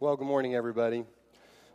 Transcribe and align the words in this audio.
Well, 0.00 0.16
good 0.16 0.28
morning, 0.28 0.54
everybody. 0.54 1.04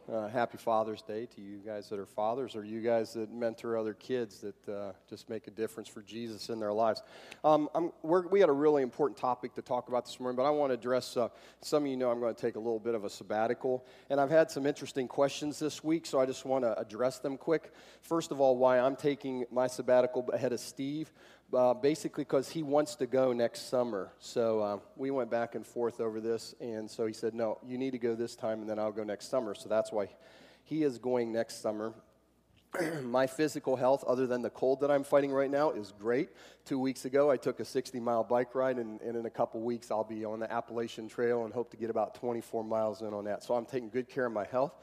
Uh, 0.10 0.30
happy 0.30 0.58
Father's 0.58 1.02
Day 1.02 1.26
to 1.36 1.42
you 1.42 1.58
guys 1.58 1.90
that 1.90 2.00
are 2.00 2.06
fathers 2.06 2.56
or 2.56 2.64
you 2.64 2.80
guys 2.80 3.12
that 3.16 3.30
mentor 3.34 3.78
other 3.78 3.94
kids 3.94 4.40
that 4.40 4.70
uh, 4.70 4.94
just 5.10 5.30
make 5.30 5.48
a 5.48 5.52
difference 5.52 5.90
for 5.90 6.02
Jesus 6.02 6.48
in 6.48 6.58
their 6.58 6.72
lives. 6.72 7.02
Um, 7.44 7.68
we 8.02 8.40
had 8.40 8.48
a 8.48 8.54
really 8.54 8.82
important 8.82 9.18
topic 9.18 9.54
to 9.56 9.62
talk 9.62 9.90
about 9.90 10.06
this 10.06 10.22
morning, 10.22 10.38
but 10.38 10.44
I 10.44 10.52
want 10.52 10.70
to 10.70 10.76
address 10.76 11.18
uh, 11.18 11.28
some 11.62 11.84
of 11.84 11.90
you 11.90 11.98
know 11.98 12.12
I'm 12.12 12.22
going 12.22 12.34
to 12.34 12.42
take 12.42 12.56
a 12.56 12.60
little 12.60 12.80
bit 12.80 12.96
of 12.96 13.04
a 13.04 13.10
sabbatical. 13.10 13.86
And 14.10 14.22
I've 14.22 14.30
had 14.30 14.50
some 14.50 14.66
interesting 14.66 15.10
questions 15.10 15.60
this 15.60 15.84
week, 15.84 16.06
so 16.06 16.22
I 16.22 16.26
just 16.26 16.46
want 16.46 16.64
to 16.64 16.80
address 16.80 17.20
them 17.20 17.36
quick. 17.36 17.74
First 18.02 18.32
of 18.32 18.40
all, 18.40 18.56
why 18.56 18.80
I'm 18.80 18.96
taking 18.96 19.44
my 19.52 19.68
sabbatical 19.68 20.30
ahead 20.32 20.54
of 20.54 20.62
Steve 20.62 21.12
uh, 21.54 21.74
basically 21.74 22.24
because 22.24 22.50
he 22.50 22.64
wants 22.64 22.96
to 22.96 23.06
go 23.06 23.34
next 23.34 23.70
summer. 23.70 24.12
So 24.20 24.60
uh, 24.60 24.80
we 24.96 25.12
went 25.12 25.30
back 25.30 25.56
and 25.56 25.66
forth 25.66 26.00
over 26.00 26.20
this, 26.20 26.56
and 26.60 26.90
so 26.90 27.06
he 27.06 27.14
said, 27.14 27.34
No, 27.34 27.60
you 27.66 27.78
need 27.78 27.92
to 27.92 27.98
go 27.98 28.16
this 28.16 28.36
time, 28.36 28.62
and 28.62 28.70
then 28.70 28.80
I'll 28.80 28.92
go 28.92 29.04
next 29.04 29.30
summer. 29.30 29.56
So 29.56 29.70
that's 29.70 29.92
why 29.92 30.10
he 30.64 30.84
is 30.84 30.98
going 30.98 31.32
next 31.32 31.62
summer. 31.62 31.94
My 33.04 33.28
physical 33.28 33.76
health, 33.76 34.04
other 34.06 34.26
than 34.26 34.42
the 34.42 34.50
cold 34.50 34.82
that 34.82 34.90
I'm 34.90 35.04
fighting 35.04 35.32
right 35.32 35.52
now, 35.52 35.72
is 35.72 35.94
great. 36.00 36.30
Two 36.66 36.80
weeks 36.80 37.06
ago, 37.06 37.30
I 37.30 37.38
took 37.38 37.60
a 37.60 37.66
60 37.66 38.00
mile 38.00 38.24
bike 38.24 38.56
ride, 38.56 38.78
and, 38.78 39.00
and 39.02 39.16
in 39.16 39.26
a 39.26 39.30
couple 39.30 39.62
weeks, 39.62 39.92
I'll 39.92 40.04
be 40.04 40.26
on 40.26 40.40
the 40.40 40.52
Appalachian 40.52 41.08
Trail 41.08 41.46
and 41.46 41.54
hope 41.54 41.70
to 41.72 41.78
get 41.78 41.90
about 41.90 42.16
24 42.16 42.64
miles 42.64 43.02
in 43.02 43.14
on 43.14 43.26
that. 43.26 43.44
So 43.44 43.54
I'm 43.54 43.66
taking 43.66 43.90
good 43.90 44.10
care 44.10 44.26
of 44.26 44.34
my 44.34 44.46
health 44.46 44.74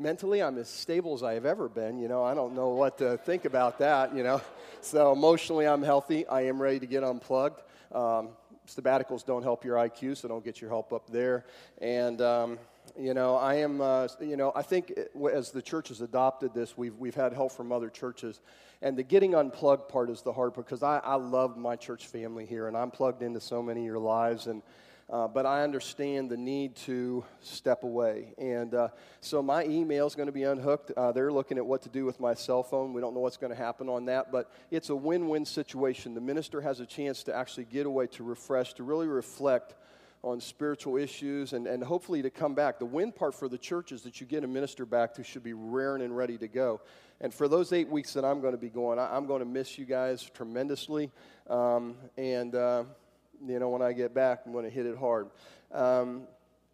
mentally 0.00 0.42
i'm 0.42 0.56
as 0.56 0.68
stable 0.68 1.14
as 1.14 1.22
i 1.22 1.34
have 1.34 1.44
ever 1.44 1.68
been 1.68 1.98
you 1.98 2.08
know. 2.08 2.24
I 2.24 2.34
don't 2.34 2.54
know 2.54 2.70
what 2.70 2.98
to 2.98 3.18
think 3.18 3.44
about 3.44 3.78
that 3.78 4.14
you 4.14 4.22
know. 4.22 4.40
So 4.82 5.12
emotionally 5.12 5.66
i'm 5.66 5.82
healthy. 5.82 6.26
I 6.26 6.42
am 6.46 6.60
ready 6.60 6.80
to 6.80 6.86
get 6.86 7.04
unplugged. 7.04 7.60
Um, 7.92 8.30
sabbaticals 8.66 9.26
don't 9.26 9.42
help 9.42 9.62
your 9.62 9.76
iq 9.76 10.16
so 10.16 10.26
don't 10.26 10.42
get 10.42 10.60
your 10.60 10.70
help 10.70 10.94
up 10.94 11.10
there. 11.10 11.44
And 11.82 12.22
um, 12.22 12.58
you 12.98 13.12
know 13.12 13.36
i 13.36 13.56
am 13.56 13.82
uh, 13.82 14.08
you 14.20 14.36
know 14.36 14.52
i 14.56 14.62
think 14.62 14.92
as 15.32 15.50
the 15.50 15.60
church 15.60 15.88
has 15.88 16.00
adopted 16.00 16.54
this 16.54 16.78
we've, 16.78 16.96
we've 16.96 17.14
had 17.14 17.34
help 17.34 17.52
from 17.52 17.70
other 17.70 17.90
churches. 17.90 18.40
And 18.82 18.96
the 18.96 19.02
getting 19.02 19.34
unplugged 19.34 19.90
part 19.90 20.08
is 20.08 20.22
the 20.22 20.32
hard 20.32 20.54
part 20.54 20.64
because 20.64 20.82
I, 20.82 20.98
I 20.98 21.16
love 21.16 21.58
my 21.58 21.76
church 21.76 22.06
family 22.06 22.46
here 22.46 22.68
and 22.68 22.76
i'm 22.76 22.90
plugged 22.90 23.22
into 23.22 23.40
so 23.40 23.62
many 23.62 23.80
of 23.80 23.86
your 23.86 23.98
lives. 23.98 24.46
And 24.46 24.62
uh, 25.10 25.26
but 25.26 25.44
I 25.44 25.62
understand 25.64 26.30
the 26.30 26.36
need 26.36 26.76
to 26.76 27.24
step 27.40 27.82
away. 27.82 28.32
And 28.38 28.74
uh, 28.74 28.88
so 29.20 29.42
my 29.42 29.64
email 29.64 30.06
is 30.06 30.14
going 30.14 30.26
to 30.26 30.32
be 30.32 30.44
unhooked. 30.44 30.92
Uh, 30.92 31.10
they're 31.10 31.32
looking 31.32 31.58
at 31.58 31.66
what 31.66 31.82
to 31.82 31.88
do 31.88 32.04
with 32.04 32.20
my 32.20 32.34
cell 32.34 32.62
phone. 32.62 32.92
We 32.92 33.00
don't 33.00 33.14
know 33.14 33.20
what's 33.20 33.36
going 33.36 33.50
to 33.50 33.58
happen 33.58 33.88
on 33.88 34.04
that, 34.04 34.30
but 34.30 34.52
it's 34.70 34.88
a 34.90 34.94
win 34.96 35.28
win 35.28 35.44
situation. 35.44 36.14
The 36.14 36.20
minister 36.20 36.60
has 36.60 36.78
a 36.78 36.86
chance 36.86 37.24
to 37.24 37.34
actually 37.34 37.64
get 37.64 37.86
away, 37.86 38.06
to 38.08 38.22
refresh, 38.22 38.74
to 38.74 38.84
really 38.84 39.08
reflect 39.08 39.74
on 40.22 40.40
spiritual 40.40 40.96
issues, 40.96 41.54
and, 41.54 41.66
and 41.66 41.82
hopefully 41.82 42.22
to 42.22 42.30
come 42.30 42.54
back. 42.54 42.78
The 42.78 42.84
win 42.84 43.10
part 43.10 43.34
for 43.34 43.48
the 43.48 43.58
church 43.58 43.90
is 43.90 44.02
that 44.02 44.20
you 44.20 44.26
get 44.26 44.44
a 44.44 44.46
minister 44.46 44.84
back 44.84 45.16
who 45.16 45.22
should 45.22 45.42
be 45.42 45.54
raring 45.54 46.02
and 46.02 46.16
ready 46.16 46.36
to 46.38 46.46
go. 46.46 46.82
And 47.22 47.34
for 47.34 47.48
those 47.48 47.72
eight 47.72 47.88
weeks 47.88 48.12
that 48.12 48.24
I'm 48.24 48.40
going 48.40 48.52
to 48.52 48.58
be 48.58 48.68
going, 48.68 48.98
I, 48.98 49.16
am 49.16 49.26
going 49.26 49.40
to 49.40 49.46
miss 49.46 49.78
you 49.78 49.86
guys 49.86 50.22
tremendously. 50.22 51.10
Um, 51.48 51.96
and 52.16 52.54
uh, 52.54 52.84
you 53.46 53.58
know, 53.58 53.68
when 53.68 53.82
I 53.82 53.92
get 53.92 54.14
back, 54.14 54.42
I'm 54.46 54.52
going 54.52 54.64
to 54.64 54.70
hit 54.70 54.86
it 54.86 54.96
hard. 54.96 55.30
Um, 55.72 56.22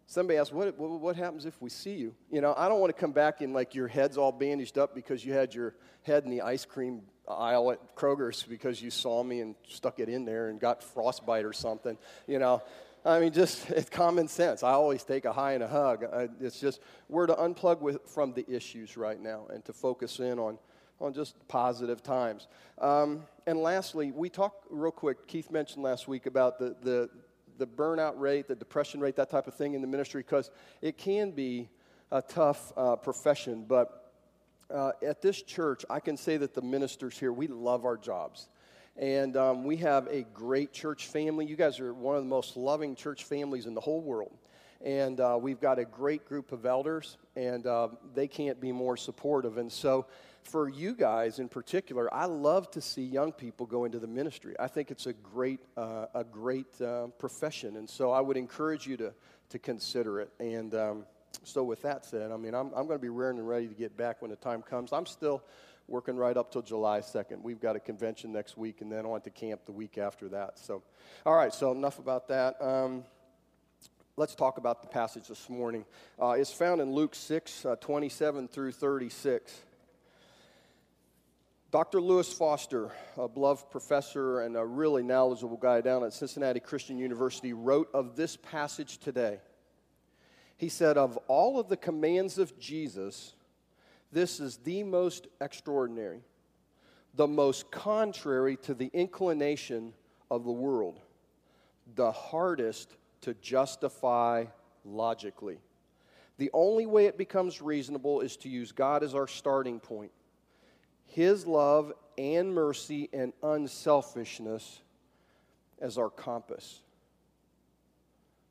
somebody 0.05 0.37
asked, 0.39 0.53
what, 0.53 0.77
what, 0.77 0.99
what, 0.99 1.15
happens 1.15 1.45
if 1.45 1.61
we 1.61 1.69
see 1.69 1.95
you? 1.95 2.15
You 2.31 2.41
know, 2.41 2.53
I 2.57 2.67
don't 2.67 2.79
want 2.79 2.95
to 2.95 2.99
come 2.99 3.11
back 3.11 3.41
and 3.41 3.53
like 3.53 3.75
your 3.75 3.87
head's 3.87 4.17
all 4.17 4.31
bandaged 4.31 4.77
up 4.77 4.95
because 4.95 5.23
you 5.23 5.33
had 5.33 5.53
your 5.53 5.75
head 6.03 6.23
in 6.23 6.31
the 6.31 6.41
ice 6.41 6.65
cream 6.65 7.01
aisle 7.27 7.71
at 7.71 7.95
Kroger's 7.95 8.43
because 8.43 8.81
you 8.81 8.89
saw 8.89 9.23
me 9.23 9.41
and 9.41 9.55
stuck 9.67 9.99
it 9.99 10.09
in 10.09 10.25
there 10.25 10.49
and 10.49 10.59
got 10.59 10.81
frostbite 10.81 11.45
or 11.45 11.53
something. 11.53 11.97
You 12.25 12.39
know, 12.39 12.63
I 13.05 13.19
mean, 13.19 13.31
just 13.31 13.69
it's 13.69 13.89
common 13.89 14.27
sense. 14.27 14.63
I 14.63 14.71
always 14.71 15.03
take 15.03 15.25
a 15.25 15.33
high 15.33 15.53
and 15.53 15.63
a 15.63 15.67
hug. 15.67 16.05
it's 16.41 16.59
just 16.59 16.81
we're 17.09 17.27
to 17.27 17.35
unplug 17.35 17.81
with, 17.81 17.99
from 18.09 18.33
the 18.33 18.49
issues 18.49 18.97
right 18.97 19.19
now 19.19 19.47
and 19.53 19.63
to 19.65 19.73
focus 19.73 20.19
in 20.19 20.39
on 20.39 20.57
on 20.99 21.13
just 21.13 21.35
positive 21.47 22.01
times. 22.01 22.47
Um, 22.79 23.23
and 23.45 23.59
lastly, 23.59 24.11
we 24.11 24.29
talked 24.29 24.65
real 24.69 24.91
quick. 24.91 25.27
Keith 25.27 25.51
mentioned 25.51 25.83
last 25.83 26.07
week 26.07 26.25
about 26.25 26.59
the, 26.59 26.75
the, 26.81 27.09
the 27.57 27.67
burnout 27.67 28.19
rate, 28.19 28.47
the 28.47 28.55
depression 28.55 28.99
rate, 28.99 29.15
that 29.15 29.29
type 29.29 29.47
of 29.47 29.53
thing 29.53 29.73
in 29.73 29.81
the 29.81 29.87
ministry, 29.87 30.21
because 30.21 30.51
it 30.81 30.97
can 30.97 31.31
be 31.31 31.69
a 32.11 32.21
tough 32.21 32.73
uh, 32.75 32.95
profession. 32.95 33.65
But 33.67 34.11
uh, 34.73 34.91
at 35.05 35.21
this 35.21 35.41
church, 35.41 35.85
I 35.89 35.99
can 35.99 36.17
say 36.17 36.37
that 36.37 36.53
the 36.53 36.61
ministers 36.61 37.17
here, 37.17 37.31
we 37.31 37.47
love 37.47 37.85
our 37.85 37.97
jobs. 37.97 38.49
And 38.97 39.37
um, 39.37 39.63
we 39.63 39.77
have 39.77 40.07
a 40.07 40.23
great 40.33 40.73
church 40.73 41.07
family. 41.07 41.45
You 41.45 41.55
guys 41.55 41.79
are 41.79 41.93
one 41.93 42.15
of 42.15 42.23
the 42.23 42.29
most 42.29 42.57
loving 42.57 42.95
church 42.95 43.25
families 43.25 43.67
in 43.67 43.75
the 43.75 43.81
whole 43.81 44.01
world. 44.01 44.35
And 44.83 45.19
uh, 45.19 45.37
we've 45.39 45.59
got 45.59 45.79
a 45.79 45.85
great 45.85 46.25
group 46.25 46.51
of 46.51 46.65
elders, 46.65 47.17
and 47.35 47.65
uh, 47.65 47.89
they 48.13 48.27
can't 48.27 48.59
be 48.59 48.71
more 48.71 48.97
supportive. 48.97 49.57
And 49.57 49.71
so 49.71 50.05
for 50.47 50.69
you 50.69 50.95
guys 50.95 51.39
in 51.39 51.49
particular, 51.49 52.13
I 52.13 52.25
love 52.25 52.71
to 52.71 52.81
see 52.81 53.03
young 53.03 53.31
people 53.31 53.65
go 53.65 53.85
into 53.85 53.99
the 53.99 54.07
ministry. 54.07 54.55
I 54.59 54.67
think 54.67 54.91
it's 54.91 55.05
a 55.05 55.13
great, 55.13 55.59
uh, 55.75 56.05
a 56.13 56.23
great 56.23 56.81
uh, 56.81 57.07
profession, 57.19 57.75
and 57.75 57.89
so 57.89 58.11
I 58.11 58.21
would 58.21 58.37
encourage 58.37 58.87
you 58.87 58.97
to 58.97 59.13
to 59.49 59.59
consider 59.59 60.19
it. 60.19 60.29
And 60.39 60.73
um, 60.75 61.05
so, 61.43 61.63
with 61.63 61.81
that 61.83 62.05
said, 62.05 62.31
I 62.31 62.37
mean, 62.37 62.53
I'm 62.53 62.67
I'm 62.67 62.87
going 62.87 62.99
to 62.99 63.01
be 63.01 63.09
rearing 63.09 63.37
and 63.37 63.47
ready 63.47 63.67
to 63.67 63.75
get 63.75 63.97
back 63.97 64.21
when 64.21 64.31
the 64.31 64.37
time 64.37 64.61
comes. 64.61 64.93
I'm 64.93 65.05
still 65.05 65.43
working 65.87 66.17
right 66.17 66.35
up 66.35 66.51
till 66.51 66.61
July 66.61 66.99
2nd. 66.99 67.41
We've 67.41 67.61
got 67.61 67.77
a 67.77 67.79
convention 67.79 68.33
next 68.33 68.57
week, 68.57 68.81
and 68.81 68.91
then 68.91 69.05
on 69.05 69.21
to 69.21 69.29
camp 69.29 69.61
the 69.65 69.71
week 69.71 69.97
after 69.97 70.27
that. 70.29 70.59
So, 70.59 70.83
all 71.25 71.35
right. 71.35 71.53
So 71.53 71.71
enough 71.71 71.99
about 71.99 72.27
that. 72.27 72.61
Um, 72.61 73.03
let's 74.17 74.35
talk 74.35 74.57
about 74.57 74.81
the 74.81 74.89
passage 74.89 75.27
this 75.27 75.49
morning. 75.49 75.85
Uh, 76.21 76.31
it's 76.31 76.51
found 76.51 76.81
in 76.81 76.91
Luke 76.91 77.15
6, 77.15 77.65
uh, 77.65 77.75
27 77.77 78.47
through 78.47 78.73
36. 78.73 79.61
Dr. 81.69 81.99
Lewis 81.99 82.31
Foster, 82.31 82.91
a 83.17 83.27
beloved 83.27 83.69
professor 83.69 84.39
and 84.39 84.55
a 84.55 84.65
really 84.65 85.03
knowledgeable 85.03 85.57
guy 85.57 85.81
down 85.81 86.01
at 86.05 86.13
Cincinnati 86.13 86.61
Christian 86.61 86.97
University, 86.97 87.51
wrote 87.51 87.89
of 87.93 88.15
this 88.15 88.37
passage 88.37 88.99
today. 88.99 89.39
He 90.55 90.69
said, 90.69 90.97
Of 90.97 91.17
all 91.27 91.59
of 91.59 91.67
the 91.67 91.75
commands 91.75 92.37
of 92.37 92.57
Jesus, 92.57 93.35
this 94.13 94.39
is 94.39 94.57
the 94.57 94.83
most 94.83 95.27
extraordinary, 95.41 96.21
the 97.15 97.27
most 97.27 97.69
contrary 97.69 98.55
to 98.63 98.73
the 98.73 98.89
inclination 98.93 99.91
of 100.31 100.45
the 100.45 100.51
world, 100.51 101.01
the 101.95 102.13
hardest 102.13 102.95
to 103.21 103.33
justify 103.33 104.45
logically. 104.85 105.59
The 106.37 106.49
only 106.53 106.85
way 106.85 107.07
it 107.07 107.17
becomes 107.17 107.61
reasonable 107.61 108.21
is 108.21 108.37
to 108.37 108.49
use 108.49 108.71
God 108.71 109.03
as 109.03 109.13
our 109.13 109.27
starting 109.27 109.81
point 109.81 110.11
his 111.07 111.45
love 111.45 111.93
and 112.17 112.53
mercy 112.53 113.09
and 113.13 113.33
unselfishness 113.43 114.81
as 115.79 115.97
our 115.97 116.09
compass. 116.09 116.81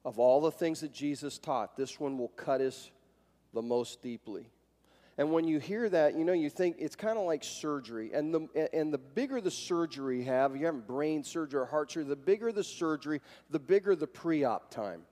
Of 0.04 0.18
all 0.18 0.40
the 0.40 0.52
things 0.52 0.80
that 0.80 0.92
Jesus 0.92 1.38
taught, 1.38 1.76
this 1.76 1.98
one 1.98 2.16
will 2.18 2.28
cut 2.28 2.60
us 2.60 2.90
the 3.52 3.62
most 3.62 4.02
deeply. 4.02 4.50
And 5.18 5.32
when 5.32 5.48
you 5.48 5.58
hear 5.58 5.88
that, 5.88 6.14
you 6.16 6.24
know, 6.24 6.34
you 6.34 6.50
think 6.50 6.76
it's 6.78 6.94
kind 6.94 7.18
of 7.18 7.24
like 7.24 7.42
surgery. 7.42 8.12
And 8.12 8.34
the, 8.34 8.70
and 8.72 8.92
the 8.92 8.98
bigger 8.98 9.40
the 9.40 9.50
surgery 9.50 10.18
you 10.18 10.24
have, 10.24 10.54
you 10.54 10.66
have 10.66 10.86
brain 10.86 11.24
surgery 11.24 11.60
or 11.60 11.64
heart 11.64 11.90
surgery, 11.90 12.08
the 12.08 12.16
bigger 12.16 12.52
the 12.52 12.62
surgery, 12.62 13.20
the 13.50 13.58
bigger 13.58 13.96
the 13.96 14.06
pre 14.06 14.44
op 14.44 14.70
time. 14.70 15.02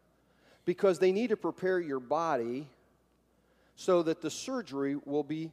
Because 0.66 0.98
they 0.98 1.10
need 1.10 1.30
to 1.30 1.36
prepare 1.36 1.80
your 1.80 2.00
body 2.00 2.68
so 3.76 4.02
that 4.02 4.20
the 4.20 4.30
surgery 4.30 4.96
will 5.04 5.24
be 5.24 5.50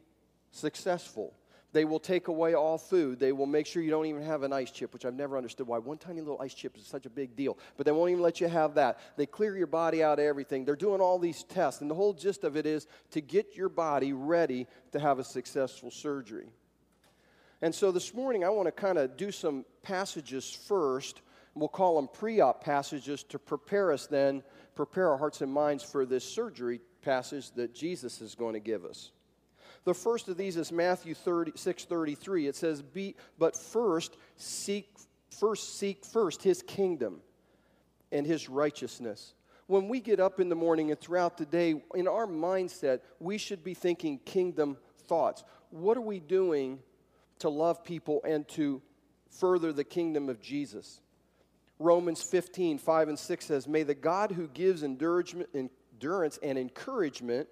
successful. 0.50 1.34
They 1.72 1.86
will 1.86 2.00
take 2.00 2.28
away 2.28 2.54
all 2.54 2.76
food. 2.76 3.18
They 3.18 3.32
will 3.32 3.46
make 3.46 3.66
sure 3.66 3.82
you 3.82 3.90
don't 3.90 4.04
even 4.06 4.22
have 4.22 4.42
an 4.42 4.52
ice 4.52 4.70
chip, 4.70 4.92
which 4.92 5.06
I've 5.06 5.14
never 5.14 5.38
understood 5.38 5.66
why 5.66 5.78
one 5.78 5.96
tiny 5.96 6.20
little 6.20 6.40
ice 6.40 6.52
chip 6.52 6.76
is 6.76 6.86
such 6.86 7.06
a 7.06 7.10
big 7.10 7.34
deal. 7.34 7.56
But 7.76 7.86
they 7.86 7.92
won't 7.92 8.10
even 8.10 8.22
let 8.22 8.40
you 8.40 8.48
have 8.48 8.74
that. 8.74 8.98
They 9.16 9.24
clear 9.24 9.56
your 9.56 9.66
body 9.66 10.02
out 10.02 10.18
of 10.18 10.24
everything. 10.24 10.64
They're 10.64 10.76
doing 10.76 11.00
all 11.00 11.18
these 11.18 11.44
tests. 11.44 11.80
And 11.80 11.90
the 11.90 11.94
whole 11.94 12.12
gist 12.12 12.44
of 12.44 12.56
it 12.56 12.66
is 12.66 12.86
to 13.12 13.22
get 13.22 13.56
your 13.56 13.70
body 13.70 14.12
ready 14.12 14.66
to 14.92 15.00
have 15.00 15.18
a 15.18 15.24
successful 15.24 15.90
surgery. 15.90 16.50
And 17.62 17.74
so 17.74 17.90
this 17.90 18.12
morning, 18.12 18.44
I 18.44 18.50
want 18.50 18.66
to 18.66 18.72
kind 18.72 18.98
of 18.98 19.16
do 19.16 19.32
some 19.32 19.64
passages 19.82 20.50
first. 20.68 21.22
We'll 21.54 21.68
call 21.68 21.96
them 21.96 22.08
pre 22.12 22.40
op 22.40 22.62
passages 22.62 23.22
to 23.24 23.38
prepare 23.38 23.92
us 23.92 24.06
then, 24.06 24.42
prepare 24.74 25.08
our 25.08 25.16
hearts 25.16 25.40
and 25.40 25.50
minds 25.50 25.84
for 25.84 26.04
this 26.04 26.24
surgery 26.24 26.80
passage 27.00 27.50
that 27.52 27.74
Jesus 27.74 28.20
is 28.20 28.34
going 28.34 28.54
to 28.54 28.60
give 28.60 28.84
us. 28.84 29.12
The 29.84 29.94
first 29.94 30.28
of 30.28 30.36
these 30.36 30.56
is 30.56 30.70
Matthew 30.70 31.14
30, 31.14 31.52
6.33. 31.52 32.48
It 32.48 32.56
says, 32.56 32.82
Be, 32.82 33.16
but 33.38 33.56
first 33.56 34.16
seek, 34.36 34.88
first 35.30 35.78
seek 35.78 36.04
first 36.04 36.42
his 36.42 36.62
kingdom 36.62 37.20
and 38.12 38.26
his 38.26 38.48
righteousness. 38.48 39.34
When 39.66 39.88
we 39.88 40.00
get 40.00 40.20
up 40.20 40.38
in 40.38 40.48
the 40.48 40.54
morning 40.54 40.90
and 40.90 41.00
throughout 41.00 41.36
the 41.36 41.46
day, 41.46 41.82
in 41.94 42.06
our 42.06 42.26
mindset, 42.26 43.00
we 43.18 43.38
should 43.38 43.64
be 43.64 43.74
thinking 43.74 44.18
kingdom 44.18 44.76
thoughts. 45.06 45.42
What 45.70 45.96
are 45.96 46.02
we 46.02 46.20
doing 46.20 46.78
to 47.40 47.48
love 47.48 47.82
people 47.82 48.20
and 48.24 48.46
to 48.48 48.82
further 49.30 49.72
the 49.72 49.84
kingdom 49.84 50.28
of 50.28 50.40
Jesus? 50.40 51.00
Romans 51.78 52.22
15, 52.22 52.78
5 52.78 53.08
and 53.08 53.18
6 53.18 53.44
says, 53.44 53.66
May 53.66 53.82
the 53.82 53.94
God 53.94 54.30
who 54.30 54.46
gives 54.46 54.84
endurance 54.84 56.38
and 56.42 56.58
encouragement, 56.58 57.48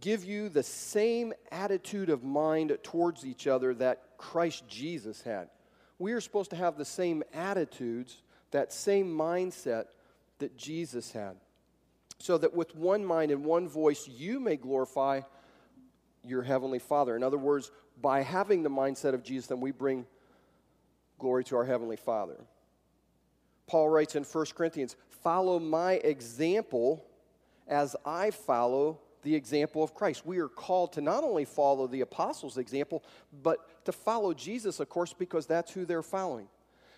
give 0.00 0.24
you 0.24 0.48
the 0.48 0.62
same 0.62 1.32
attitude 1.50 2.10
of 2.10 2.24
mind 2.24 2.76
towards 2.82 3.24
each 3.24 3.46
other 3.46 3.74
that 3.74 4.02
Christ 4.18 4.66
Jesus 4.68 5.22
had. 5.22 5.48
We 5.98 6.12
are 6.12 6.20
supposed 6.20 6.50
to 6.50 6.56
have 6.56 6.78
the 6.78 6.84
same 6.84 7.22
attitudes, 7.34 8.22
that 8.50 8.72
same 8.72 9.06
mindset 9.06 9.86
that 10.38 10.56
Jesus 10.56 11.12
had. 11.12 11.36
So 12.18 12.38
that 12.38 12.54
with 12.54 12.74
one 12.74 13.04
mind 13.04 13.30
and 13.30 13.44
one 13.44 13.68
voice, 13.68 14.08
you 14.08 14.40
may 14.40 14.56
glorify 14.56 15.22
your 16.24 16.42
heavenly 16.42 16.78
Father. 16.78 17.16
In 17.16 17.22
other 17.22 17.38
words, 17.38 17.70
by 18.00 18.22
having 18.22 18.62
the 18.62 18.70
mindset 18.70 19.14
of 19.14 19.22
Jesus, 19.22 19.46
then 19.48 19.60
we 19.60 19.70
bring 19.70 20.06
glory 21.18 21.44
to 21.44 21.56
our 21.56 21.64
heavenly 21.64 21.96
Father. 21.96 22.36
Paul 23.66 23.88
writes 23.88 24.16
in 24.16 24.24
1 24.24 24.46
Corinthians, 24.54 24.96
Follow 25.22 25.58
my 25.58 25.94
example 25.94 27.04
as 27.68 27.94
I 28.04 28.30
follow 28.30 28.98
the 29.22 29.34
example 29.34 29.82
of 29.82 29.94
Christ. 29.94 30.24
We 30.24 30.38
are 30.38 30.48
called 30.48 30.92
to 30.94 31.00
not 31.00 31.24
only 31.24 31.44
follow 31.44 31.86
the 31.86 32.00
apostles' 32.00 32.58
example, 32.58 33.04
but 33.42 33.84
to 33.84 33.92
follow 33.92 34.32
Jesus, 34.34 34.80
of 34.80 34.88
course, 34.88 35.12
because 35.12 35.46
that's 35.46 35.72
who 35.72 35.84
they're 35.84 36.02
following. 36.02 36.48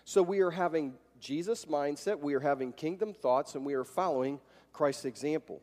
So 0.05 0.21
we 0.21 0.39
are 0.41 0.51
having 0.51 0.93
Jesus' 1.19 1.65
mindset, 1.65 2.19
we 2.19 2.33
are 2.33 2.39
having 2.39 2.73
kingdom 2.73 3.13
thoughts, 3.13 3.55
and 3.55 3.65
we 3.65 3.73
are 3.73 3.85
following 3.85 4.39
Christ's 4.73 5.05
example. 5.05 5.61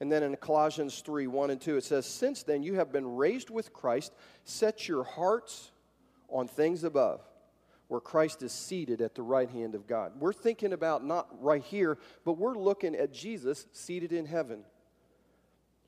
And 0.00 0.10
then 0.10 0.22
in 0.22 0.34
Colossians 0.36 1.00
3 1.00 1.26
1 1.26 1.50
and 1.50 1.60
2, 1.60 1.76
it 1.76 1.84
says, 1.84 2.06
Since 2.06 2.44
then 2.44 2.62
you 2.62 2.74
have 2.74 2.92
been 2.92 3.16
raised 3.16 3.50
with 3.50 3.72
Christ, 3.72 4.12
set 4.44 4.88
your 4.88 5.04
hearts 5.04 5.72
on 6.28 6.48
things 6.48 6.84
above, 6.84 7.20
where 7.88 8.00
Christ 8.00 8.42
is 8.42 8.52
seated 8.52 9.00
at 9.02 9.14
the 9.14 9.22
right 9.22 9.50
hand 9.50 9.74
of 9.74 9.86
God. 9.86 10.12
We're 10.18 10.32
thinking 10.32 10.72
about 10.72 11.04
not 11.04 11.28
right 11.42 11.62
here, 11.62 11.98
but 12.24 12.38
we're 12.38 12.56
looking 12.56 12.94
at 12.94 13.12
Jesus 13.12 13.66
seated 13.72 14.12
in 14.12 14.24
heaven. 14.24 14.64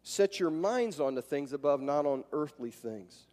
Set 0.03 0.41
your 0.41 0.51
minds 0.51 1.01
on 1.01 1.15
the 1.15 1.23
things 1.23 1.53
above, 1.53 1.81
not 1.81 2.07
on 2.07 2.25
earthly 2.33 2.71
things. 2.71 3.27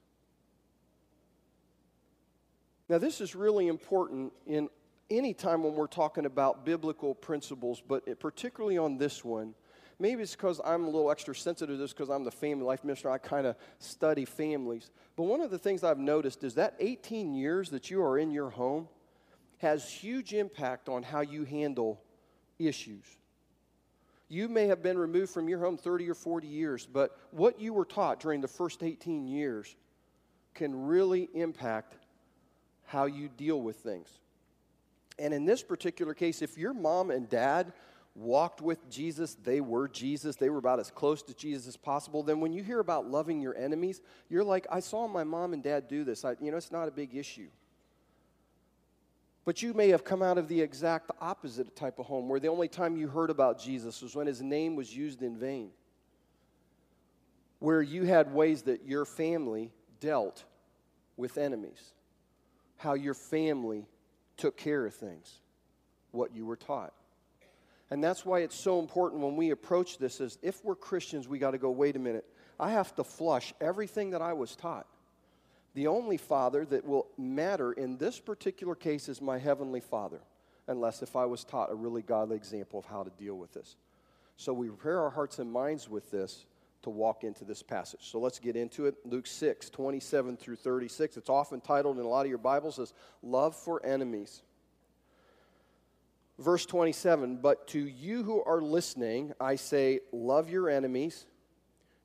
Now, 2.88 2.98
this 2.98 3.22
is 3.22 3.36
really 3.36 3.68
important 3.68 4.34
in 4.48 4.70
any 5.10 5.34
time 5.34 5.64
when 5.64 5.76
we're 5.76 5.88
talking 5.88 6.26
about 6.26 6.66
biblical 6.66 7.16
principles, 7.16 7.82
but 7.88 8.20
particularly 8.20 8.78
on 8.78 8.98
this 8.98 9.24
one. 9.24 9.54
Maybe 10.02 10.24
it's 10.24 10.32
because 10.32 10.62
I'm 10.64 10.86
a 10.86 10.90
little 10.90 11.12
extra 11.12 11.36
sensitive 11.36 11.76
to 11.76 11.78
this 11.78 11.92
because 11.92 12.10
I'm 12.10 12.24
the 12.24 12.32
family 12.32 12.64
life 12.64 12.86
minister. 12.86 13.10
I 13.10 13.18
kind 13.18 13.46
of 13.46 13.58
study 13.80 14.24
families. 14.24 14.92
But 15.18 15.24
one 15.24 15.42
of 15.42 15.52
the 15.52 15.60
things 15.60 15.84
I've 15.84 16.00
noticed 16.00 16.44
is 16.44 16.56
that 16.56 16.76
18 16.80 17.34
years 17.34 17.70
that 17.72 17.92
you 17.92 18.02
are 18.02 18.18
in 18.18 18.32
your 18.32 18.50
home 18.50 18.88
has 19.58 19.90
huge 19.90 20.34
impact 20.34 20.88
on 20.88 21.04
how 21.04 21.20
you 21.20 21.44
handle 21.44 22.02
issues. 22.58 23.19
You 24.30 24.48
may 24.48 24.68
have 24.68 24.84
been 24.84 24.98
removed 24.98 25.32
from 25.32 25.50
your 25.50 25.60
home 25.60 25.76
30 25.76 26.10
or 26.10 26.14
40 26.14 26.48
years, 26.48 26.86
but 26.86 27.18
what 27.32 27.60
you 27.60 27.74
were 27.74 27.86
taught 27.86 28.20
during 28.20 28.42
the 28.42 28.48
first 28.48 28.84
18 28.84 29.28
years 29.28 29.76
can 30.54 30.86
really 30.86 31.30
impact 31.34 31.96
how 32.86 33.06
you 33.06 33.28
deal 33.28 33.60
with 33.60 33.78
things. 33.78 34.20
And 35.18 35.34
in 35.34 35.46
this 35.46 35.64
particular 35.64 36.14
case, 36.14 36.42
if 36.42 36.58
your 36.58 36.74
mom 36.74 37.10
and 37.12 37.28
dad 37.28 37.74
walked 38.16 38.62
with 38.62 38.90
Jesus, 38.90 39.36
they 39.44 39.62
were 39.62 39.88
Jesus, 39.88 40.36
they 40.36 40.50
were 40.50 40.58
about 40.58 40.80
as 40.80 40.92
close 40.92 41.24
to 41.24 41.34
Jesus 41.34 41.68
as 41.68 41.78
possible, 41.78 42.22
then 42.22 42.40
when 42.40 42.54
you 42.54 42.64
hear 42.64 42.80
about 42.80 43.10
loving 43.10 43.42
your 43.42 43.56
enemies, 43.58 44.02
you're 44.30 44.44
like, 44.44 44.68
I 44.72 44.80
saw 44.80 45.08
my 45.08 45.24
mom 45.24 45.54
and 45.54 45.64
dad 45.64 45.88
do 45.88 46.04
this. 46.04 46.24
I, 46.24 46.36
you 46.40 46.52
know, 46.52 46.58
it's 46.58 46.72
not 46.72 46.88
a 46.88 46.92
big 46.92 47.16
issue. 47.16 47.48
But 49.46 49.62
you 49.62 49.74
may 49.74 49.90
have 49.90 50.04
come 50.04 50.22
out 50.22 50.38
of 50.38 50.48
the 50.48 50.62
exact 50.62 51.12
opposite 51.22 51.76
type 51.76 52.00
of 52.00 52.06
home 52.06 52.30
where 52.30 52.40
the 52.40 52.50
only 52.50 52.68
time 52.68 52.98
you 52.98 53.08
heard 53.08 53.30
about 53.30 53.60
Jesus 53.60 54.02
was 54.02 54.16
when 54.16 54.28
his 54.28 54.42
name 54.42 54.76
was 54.76 54.96
used 54.96 55.22
in 55.22 55.38
vain. 55.38 55.72
Where 57.60 57.82
you 57.82 58.04
had 58.04 58.34
ways 58.34 58.64
that 58.64 58.86
your 58.86 59.06
family 59.06 59.72
dealt 60.00 60.44
with 61.18 61.38
enemies, 61.38 61.94
how 62.78 62.94
your 62.94 63.14
family 63.14 63.86
took 64.38 64.56
care 64.56 64.86
of 64.86 64.94
things, 64.94 65.42
what 66.12 66.34
you 66.34 66.46
were 66.46 66.56
taught. 66.56 66.94
And 67.92 68.04
that's 68.04 68.26
why 68.26 68.40
it's 68.40 68.56
so 68.56 68.80
important 68.80 69.22
when 69.22 69.36
we 69.36 69.50
approach 69.50 69.98
this 69.98 70.22
is 70.22 70.38
if 70.42 70.64
we're 70.64 70.76
Christians, 70.76 71.28
we 71.28 71.40
got 71.40 71.52
to 71.52 71.58
go, 71.58 71.72
wait 71.72 71.96
a 71.96 72.00
minute, 72.00 72.26
I 72.60 72.72
have 72.72 72.94
to 72.96 73.04
flush 73.04 73.54
everything 73.60 74.12
that 74.12 74.22
I 74.22 74.34
was 74.34 74.56
taught. 74.56 74.86
The 75.76 75.88
only 75.88 76.18
Father 76.18 76.66
that 76.66 76.86
will 76.86 77.08
matter 77.18 77.72
in 77.74 77.98
this 77.98 78.20
particular 78.20 78.76
case 78.76 79.08
is 79.08 79.22
my 79.22 79.38
Heavenly 79.38 79.80
Father, 79.80 80.20
unless 80.68 81.02
if 81.02 81.16
I 81.16 81.26
was 81.26 81.44
taught 81.44 81.72
a 81.72 81.76
really 81.76 82.02
godly 82.02 82.36
example 82.36 82.80
of 82.80 82.86
how 82.86 83.04
to 83.04 83.12
deal 83.12 83.36
with 83.36 83.54
this. 83.54 83.76
So 84.38 84.54
we 84.54 84.68
prepare 84.68 85.02
our 85.02 85.10
hearts 85.10 85.40
and 85.40 85.52
minds 85.52 85.90
with 85.90 86.10
this 86.12 86.46
to 86.82 86.90
walk 86.90 87.24
into 87.24 87.44
this 87.44 87.62
passage. 87.62 88.00
So 88.04 88.20
let's 88.20 88.40
get 88.40 88.56
into 88.56 88.86
it. 88.86 88.96
Luke 89.06 89.28
6, 89.28 89.70
27 89.70 90.38
through 90.38 90.56
36. 90.56 91.18
It's 91.18 91.30
often 91.30 91.62
titled 91.62 92.00
in 92.00 92.06
a 92.06 92.08
lot 92.08 92.26
of 92.26 92.30
your 92.30 92.38
Bibles 92.38 92.80
as 92.80 92.94
Love 93.22 93.56
for 93.56 93.86
Enemies. 93.86 94.42
Verse 96.40 96.66
27 96.66 97.38
But 97.38 97.68
to 97.68 97.80
you 97.80 98.24
who 98.24 98.42
are 98.44 98.62
listening, 98.62 99.34
I 99.40 99.56
say, 99.56 100.00
Love 100.12 100.50
your 100.50 100.70
enemies, 100.70 101.26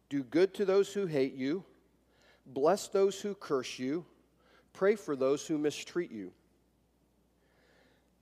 do 0.09 0.25
good 0.25 0.53
to 0.55 0.65
those 0.65 0.93
who 0.93 1.07
hate 1.07 1.35
you 1.35 1.65
Bless 2.47 2.89
those 2.89 3.21
who 3.21 3.35
curse 3.35 3.79
you, 3.79 4.05
pray 4.73 4.97
for 4.97 5.17
those 5.17 5.47
who 5.47 5.59
mistreat 5.59 6.11
you. 6.11 6.33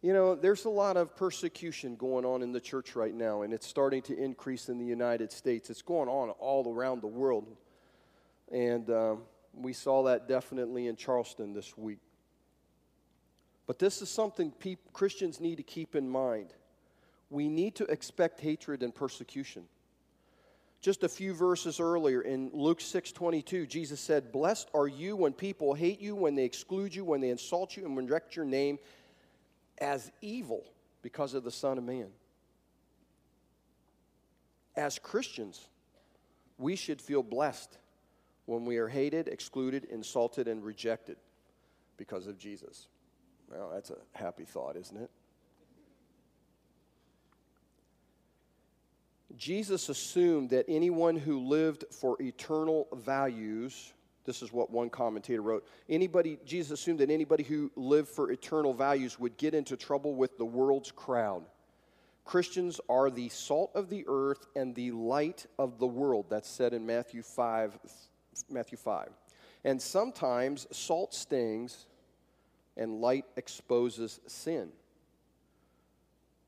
You 0.01 0.13
know, 0.13 0.35
there's 0.35 0.65
a 0.65 0.71
lot 0.71 0.97
of 0.97 1.15
persecution 1.15 1.95
going 1.95 2.25
on 2.25 2.43
in 2.43 2.51
the 2.51 2.61
church 2.61 2.97
right 2.97 3.15
now, 3.15 3.43
and 3.43 3.55
it's 3.55 3.67
starting 3.67 4.03
to 4.03 4.17
increase 4.17 4.69
in 4.69 4.79
the 4.79 4.85
United 4.85 5.31
States. 5.31 5.71
It's 5.71 5.83
going 5.83 6.09
on 6.09 6.31
all 6.31 6.73
around 6.73 7.03
the 7.03 7.07
world. 7.07 7.47
And 8.51 8.91
um, 8.91 9.23
we 9.55 9.73
saw 9.73 10.03
that 10.05 10.27
definitely 10.27 10.89
in 10.89 10.97
Charleston 10.97 11.53
this 11.53 11.79
week. 11.79 12.01
But 13.67 13.79
this 13.79 14.03
is 14.03 14.11
something 14.11 14.51
pe- 14.51 14.77
Christians 14.93 15.41
need 15.41 15.57
to 15.57 15.63
keep 15.63 15.95
in 15.95 16.09
mind. 16.09 16.53
We 17.31 17.49
need 17.49 17.77
to 17.77 17.85
expect 17.85 18.41
hatred 18.41 18.83
and 18.83 18.93
persecution. 18.93 19.65
Just 20.83 21.05
a 21.05 21.09
few 21.09 21.33
verses 21.33 21.79
earlier 21.79 22.21
in 22.21 22.51
Luke 22.53 22.81
6:22, 22.81 23.67
Jesus 23.67 24.01
said, 24.01 24.33
"Blessed 24.33 24.69
are 24.75 24.89
you 24.89 25.15
when 25.15 25.33
people 25.33 25.75
hate 25.75 26.01
you, 26.01 26.17
when 26.17 26.35
they 26.35 26.45
exclude 26.45 26.93
you, 26.93 27.05
when 27.05 27.21
they 27.21 27.31
insult 27.31 27.77
you 27.77 27.87
and 27.87 27.97
reject 27.97 28.35
your 28.35 28.45
name 28.45 28.81
as 29.79 30.11
evil 30.21 30.67
because 31.01 31.35
of 31.35 31.45
the 31.45 31.53
Son 31.53 31.79
of 31.79 31.85
Man." 31.85 32.13
As 34.75 34.99
Christians, 34.99 35.69
we 36.59 36.75
should 36.75 37.01
feel 37.01 37.23
blessed 37.23 37.79
when 38.47 38.65
we 38.65 38.79
are 38.79 38.89
hated, 38.89 39.29
excluded, 39.29 39.85
insulted, 39.85 40.49
and 40.49 40.65
rejected 40.65 41.17
because 41.97 42.27
of 42.27 42.39
Jesus. 42.39 42.89
Well, 43.49 43.71
that's 43.71 43.91
a 43.91 44.05
happy 44.15 44.45
thought, 44.45 44.77
isn't 44.77 44.97
it? 44.97 45.11
Jesus 49.37 49.89
assumed 49.89 50.51
that 50.51 50.67
anyone 50.69 51.17
who 51.17 51.41
lived 51.41 51.85
for 51.91 52.21
eternal 52.21 52.89
values, 52.93 53.93
this 54.25 54.43
is 54.43 54.53
what 54.53 54.71
one 54.71 54.91
commentator 54.91 55.43
wrote, 55.43 55.67
anybody, 55.89 56.39
Jesus 56.45 56.81
assumed 56.81 57.01
that 57.01 57.11
anybody 57.11 57.43
who 57.43 57.71
lived 57.77 58.09
for 58.09 58.31
eternal 58.31 58.75
values 58.75 59.19
would 59.19 59.37
get 59.37 59.55
into 59.55 59.77
trouble 59.77 60.15
with 60.15 60.37
the 60.39 60.45
world's 60.45 60.91
crowd. 60.91 61.45
Christians 62.25 62.81
are 62.89 63.11
the 63.11 63.29
salt 63.31 63.73
of 63.75 63.89
the 63.89 64.05
earth 64.07 64.47
and 64.55 64.75
the 64.75 64.93
light 64.93 65.47
of 65.59 65.79
the 65.79 65.87
world. 65.87 66.27
That's 66.29 66.49
said 66.49 66.73
in 66.73 66.87
Matthew 66.87 67.23
5. 67.23 67.79
Matthew 68.49 68.79
5. 68.79 69.09
And 69.65 69.81
sometimes 69.81 70.67
salt 70.71 71.15
stings 71.15 71.87
and 72.77 73.01
light 73.01 73.25
exposes 73.37 74.21
sin. 74.27 74.71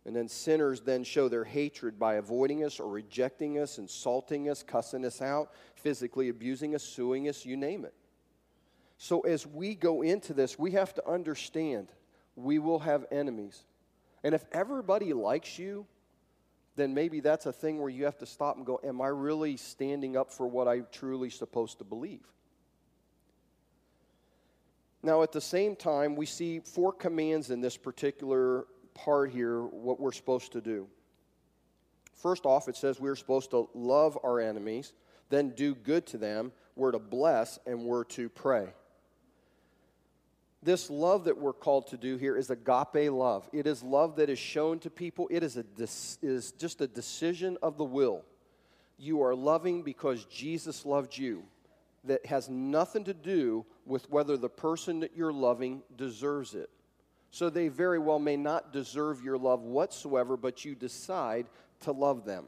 And 0.06 0.14
then 0.14 0.28
sinners 0.28 0.82
then 0.82 1.02
show 1.02 1.28
their 1.28 1.44
hatred 1.44 1.98
by 1.98 2.14
avoiding 2.14 2.62
us 2.62 2.78
or 2.78 2.88
rejecting 2.88 3.58
us, 3.58 3.78
insulting 3.78 4.50
us, 4.50 4.62
cussing 4.62 5.04
us 5.04 5.22
out, 5.22 5.52
physically 5.76 6.28
abusing 6.28 6.74
us, 6.74 6.82
suing 6.82 7.28
us, 7.28 7.46
you 7.46 7.56
name 7.56 7.84
it. 7.84 7.94
So 8.98 9.22
as 9.22 9.46
we 9.46 9.74
go 9.74 10.02
into 10.02 10.34
this, 10.34 10.58
we 10.58 10.72
have 10.72 10.92
to 10.94 11.08
understand 11.08 11.88
we 12.36 12.58
will 12.58 12.80
have 12.80 13.06
enemies. 13.10 13.64
And 14.22 14.34
if 14.34 14.44
everybody 14.52 15.12
likes 15.12 15.58
you, 15.58 15.86
then 16.76 16.92
maybe 16.94 17.20
that's 17.20 17.46
a 17.46 17.52
thing 17.52 17.80
where 17.80 17.90
you 17.90 18.04
have 18.04 18.18
to 18.18 18.26
stop 18.26 18.56
and 18.56 18.66
go, 18.66 18.80
Am 18.84 19.00
I 19.00 19.08
really 19.08 19.56
standing 19.56 20.16
up 20.16 20.30
for 20.30 20.46
what 20.46 20.66
I'm 20.66 20.86
truly 20.90 21.30
supposed 21.30 21.78
to 21.78 21.84
believe? 21.84 22.26
Now, 25.02 25.22
at 25.22 25.32
the 25.32 25.40
same 25.40 25.76
time, 25.76 26.16
we 26.16 26.26
see 26.26 26.60
four 26.60 26.92
commands 26.92 27.50
in 27.50 27.60
this 27.60 27.76
particular 27.76 28.64
part 28.94 29.30
here 29.30 29.62
what 29.62 30.00
we're 30.00 30.12
supposed 30.12 30.52
to 30.52 30.60
do. 30.60 30.86
First 32.14 32.46
off, 32.46 32.68
it 32.68 32.76
says 32.76 33.00
we're 33.00 33.16
supposed 33.16 33.50
to 33.50 33.68
love 33.74 34.18
our 34.24 34.40
enemies, 34.40 34.92
then 35.28 35.50
do 35.50 35.74
good 35.74 36.06
to 36.06 36.18
them, 36.18 36.52
we're 36.76 36.92
to 36.92 36.98
bless, 36.98 37.58
and 37.66 37.84
we're 37.84 38.04
to 38.04 38.28
pray. 38.28 38.68
This 40.62 40.88
love 40.88 41.24
that 41.24 41.36
we're 41.36 41.52
called 41.52 41.88
to 41.88 41.98
do 41.98 42.16
here 42.16 42.36
is 42.36 42.48
agape 42.48 43.12
love. 43.12 43.48
It 43.52 43.66
is 43.66 43.82
love 43.82 44.16
that 44.16 44.30
is 44.30 44.38
shown 44.38 44.78
to 44.80 44.90
people. 44.90 45.28
It 45.30 45.42
is, 45.42 45.58
a, 45.58 45.64
is 46.22 46.52
just 46.52 46.80
a 46.80 46.86
decision 46.86 47.58
of 47.62 47.76
the 47.76 47.84
will. 47.84 48.22
You 48.96 49.22
are 49.22 49.34
loving 49.34 49.82
because 49.82 50.24
Jesus 50.24 50.86
loved 50.86 51.18
you. 51.18 51.42
That 52.04 52.24
has 52.26 52.48
nothing 52.48 53.04
to 53.04 53.14
do 53.14 53.66
with 53.84 54.08
whether 54.10 54.36
the 54.36 54.48
person 54.48 55.00
that 55.00 55.16
you're 55.16 55.32
loving 55.32 55.82
deserves 55.96 56.54
it. 56.54 56.70
So 57.34 57.50
they 57.50 57.66
very 57.66 57.98
well 57.98 58.20
may 58.20 58.36
not 58.36 58.72
deserve 58.72 59.20
your 59.20 59.36
love 59.36 59.62
whatsoever, 59.62 60.36
but 60.36 60.64
you 60.64 60.76
decide 60.76 61.46
to 61.80 61.90
love 61.90 62.24
them. 62.24 62.44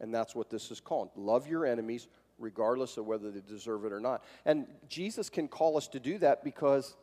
And 0.00 0.14
that's 0.14 0.34
what 0.34 0.48
this 0.48 0.70
is 0.70 0.80
called. 0.80 1.10
Love 1.16 1.46
your 1.46 1.66
enemies, 1.66 2.08
regardless 2.38 2.96
of 2.96 3.04
whether 3.04 3.30
they 3.30 3.42
deserve 3.46 3.84
it 3.84 3.92
or 3.92 4.00
not. 4.00 4.24
And 4.46 4.68
Jesus 4.88 5.28
can 5.28 5.48
call 5.48 5.76
us 5.76 5.86
to 5.88 6.00
do 6.00 6.16
that 6.20 6.42
because 6.44 6.96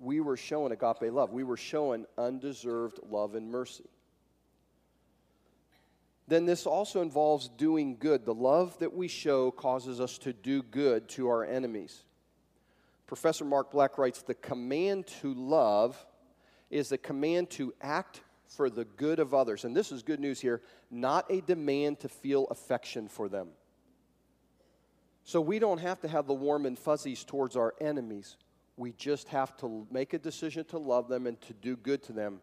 we 0.00 0.18
were 0.18 0.36
showing 0.36 0.72
agape 0.72 1.12
love. 1.12 1.30
We 1.30 1.44
were 1.44 1.56
showing 1.56 2.06
undeserved 2.18 2.98
love 3.08 3.36
and 3.36 3.48
mercy. 3.48 3.88
Then 6.26 6.44
this 6.44 6.66
also 6.66 7.02
involves 7.02 7.50
doing 7.50 7.98
good. 8.00 8.24
The 8.24 8.34
love 8.34 8.76
that 8.80 8.92
we 8.92 9.06
show 9.06 9.52
causes 9.52 10.00
us 10.00 10.18
to 10.18 10.32
do 10.32 10.64
good 10.64 11.08
to 11.10 11.28
our 11.28 11.44
enemies. 11.44 12.02
Professor 13.06 13.44
Mark 13.44 13.70
Black 13.70 13.96
writes 13.96 14.22
The 14.22 14.34
command 14.34 15.06
to 15.20 15.34
love 15.34 16.04
is 16.72 16.90
a 16.90 16.98
command 16.98 17.50
to 17.50 17.72
act 17.80 18.22
for 18.48 18.68
the 18.68 18.84
good 18.84 19.20
of 19.20 19.34
others. 19.34 19.64
And 19.64 19.76
this 19.76 19.92
is 19.92 20.02
good 20.02 20.18
news 20.18 20.40
here, 20.40 20.62
not 20.90 21.30
a 21.30 21.40
demand 21.42 22.00
to 22.00 22.08
feel 22.08 22.46
affection 22.50 23.08
for 23.08 23.28
them. 23.28 23.48
So 25.24 25.40
we 25.40 25.58
don't 25.58 25.78
have 25.78 26.00
to 26.00 26.08
have 26.08 26.26
the 26.26 26.34
warm 26.34 26.66
and 26.66 26.78
fuzzies 26.78 27.24
towards 27.24 27.56
our 27.56 27.74
enemies. 27.80 28.36
We 28.76 28.92
just 28.92 29.28
have 29.28 29.56
to 29.58 29.86
make 29.90 30.14
a 30.14 30.18
decision 30.18 30.64
to 30.66 30.78
love 30.78 31.08
them 31.08 31.26
and 31.26 31.40
to 31.42 31.52
do 31.52 31.76
good 31.76 32.02
to 32.04 32.12
them. 32.12 32.40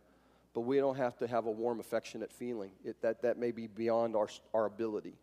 But 0.53 0.62
we 0.62 0.77
don't 0.77 0.95
have 0.95 1.17
to 1.17 1.27
have 1.27 1.45
a 1.45 1.51
warm, 1.51 1.79
affectionate 1.79 2.31
feeling. 2.31 2.71
It, 2.86 3.01
that, 3.01 3.24
that 3.24 3.38
may 3.38 3.51
be 3.51 3.67
beyond 3.67 4.15
our, 4.15 4.29
our 4.53 4.65
ability. 4.65 5.15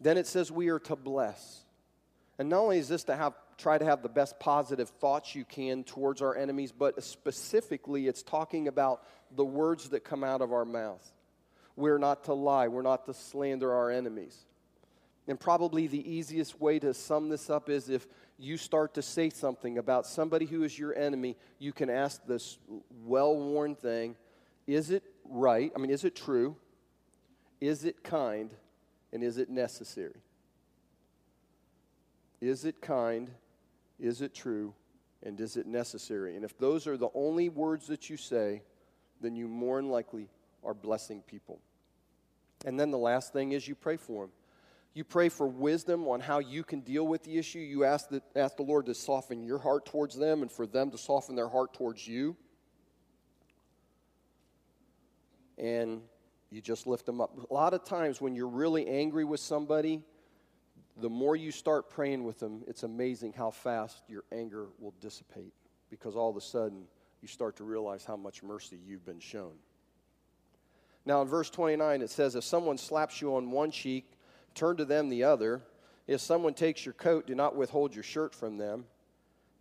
Then 0.00 0.16
it 0.16 0.26
says 0.26 0.50
we 0.50 0.68
are 0.68 0.78
to 0.80 0.96
bless. 0.96 1.64
And 2.38 2.48
not 2.48 2.60
only 2.60 2.78
is 2.78 2.88
this 2.88 3.04
to 3.04 3.16
have 3.16 3.34
try 3.58 3.78
to 3.78 3.84
have 3.84 4.02
the 4.02 4.08
best 4.08 4.38
positive 4.38 4.88
thoughts 4.88 5.34
you 5.34 5.44
can 5.44 5.84
towards 5.84 6.22
our 6.22 6.36
enemies, 6.36 6.72
but 6.72 7.02
specifically 7.02 8.06
it's 8.06 8.22
talking 8.22 8.68
about 8.68 9.02
the 9.34 9.44
words 9.44 9.90
that 9.90 10.04
come 10.04 10.22
out 10.22 10.42
of 10.42 10.52
our 10.52 10.64
mouth. 10.64 11.12
We're 11.74 11.98
not 11.98 12.24
to 12.24 12.34
lie, 12.34 12.68
we're 12.68 12.82
not 12.82 13.06
to 13.06 13.14
slander 13.14 13.72
our 13.72 13.90
enemies. 13.90 14.44
And 15.28 15.38
probably 15.40 15.86
the 15.88 16.10
easiest 16.10 16.60
way 16.60 16.78
to 16.78 16.94
sum 16.94 17.28
this 17.28 17.50
up 17.50 17.68
is 17.68 17.88
if 17.88 18.06
you 18.38 18.56
start 18.56 18.94
to 18.94 19.02
say 19.02 19.30
something 19.30 19.78
about 19.78 20.06
somebody 20.06 20.46
who 20.46 20.62
is 20.62 20.78
your 20.78 20.96
enemy, 20.96 21.36
you 21.58 21.72
can 21.72 21.90
ask 21.90 22.24
this 22.26 22.58
well 23.04 23.36
worn 23.36 23.74
thing 23.74 24.16
Is 24.66 24.90
it 24.90 25.02
right? 25.24 25.72
I 25.74 25.78
mean, 25.78 25.90
is 25.90 26.04
it 26.04 26.14
true? 26.14 26.56
Is 27.60 27.84
it 27.84 28.04
kind? 28.04 28.54
And 29.12 29.22
is 29.22 29.38
it 29.38 29.48
necessary? 29.48 30.20
Is 32.40 32.64
it 32.64 32.80
kind? 32.80 33.30
Is 33.98 34.20
it 34.20 34.34
true? 34.34 34.74
And 35.22 35.40
is 35.40 35.56
it 35.56 35.66
necessary? 35.66 36.36
And 36.36 36.44
if 36.44 36.58
those 36.58 36.86
are 36.86 36.96
the 36.96 37.08
only 37.14 37.48
words 37.48 37.86
that 37.88 38.10
you 38.10 38.16
say, 38.16 38.62
then 39.20 39.34
you 39.34 39.48
more 39.48 39.76
than 39.76 39.90
likely 39.90 40.28
are 40.62 40.74
blessing 40.74 41.22
people. 41.26 41.58
And 42.64 42.78
then 42.78 42.90
the 42.90 42.98
last 42.98 43.32
thing 43.32 43.52
is 43.52 43.66
you 43.66 43.74
pray 43.74 43.96
for 43.96 44.24
them. 44.24 44.32
You 44.94 45.04
pray 45.04 45.28
for 45.28 45.46
wisdom 45.46 46.08
on 46.08 46.20
how 46.20 46.38
you 46.38 46.64
can 46.64 46.80
deal 46.80 47.06
with 47.06 47.22
the 47.22 47.36
issue. 47.36 47.58
You 47.58 47.84
ask 47.84 48.08
the, 48.08 48.22
ask 48.34 48.56
the 48.56 48.62
Lord 48.62 48.86
to 48.86 48.94
soften 48.94 49.44
your 49.44 49.58
heart 49.58 49.84
towards 49.84 50.16
them 50.16 50.40
and 50.40 50.50
for 50.50 50.66
them 50.66 50.90
to 50.90 50.98
soften 50.98 51.36
their 51.36 51.48
heart 51.48 51.74
towards 51.74 52.08
you. 52.08 52.34
And 55.58 56.00
you 56.50 56.62
just 56.62 56.86
lift 56.86 57.04
them 57.04 57.20
up. 57.20 57.36
A 57.50 57.52
lot 57.52 57.74
of 57.74 57.84
times 57.84 58.20
when 58.20 58.34
you're 58.34 58.48
really 58.48 58.86
angry 58.86 59.24
with 59.24 59.40
somebody, 59.40 60.02
the 60.96 61.10
more 61.10 61.36
you 61.36 61.50
start 61.50 61.90
praying 61.90 62.24
with 62.24 62.38
them, 62.38 62.62
it's 62.66 62.82
amazing 62.82 63.34
how 63.34 63.50
fast 63.50 64.02
your 64.08 64.24
anger 64.32 64.68
will 64.78 64.94
dissipate 65.00 65.52
because 65.90 66.16
all 66.16 66.30
of 66.30 66.36
a 66.36 66.40
sudden 66.40 66.84
you 67.20 67.28
start 67.28 67.56
to 67.56 67.64
realize 67.64 68.04
how 68.04 68.16
much 68.16 68.42
mercy 68.42 68.78
you've 68.86 69.04
been 69.04 69.20
shown. 69.20 69.52
Now, 71.04 71.22
in 71.22 71.28
verse 71.28 71.50
29, 71.50 72.02
it 72.02 72.10
says, 72.10 72.34
If 72.34 72.44
someone 72.44 72.78
slaps 72.78 73.20
you 73.20 73.36
on 73.36 73.50
one 73.50 73.70
cheek, 73.70 74.10
turn 74.54 74.76
to 74.78 74.84
them 74.84 75.08
the 75.08 75.24
other. 75.24 75.62
If 76.06 76.20
someone 76.20 76.54
takes 76.54 76.84
your 76.84 76.94
coat, 76.94 77.26
do 77.26 77.34
not 77.34 77.56
withhold 77.56 77.94
your 77.94 78.02
shirt 78.02 78.34
from 78.34 78.56
them. 78.56 78.86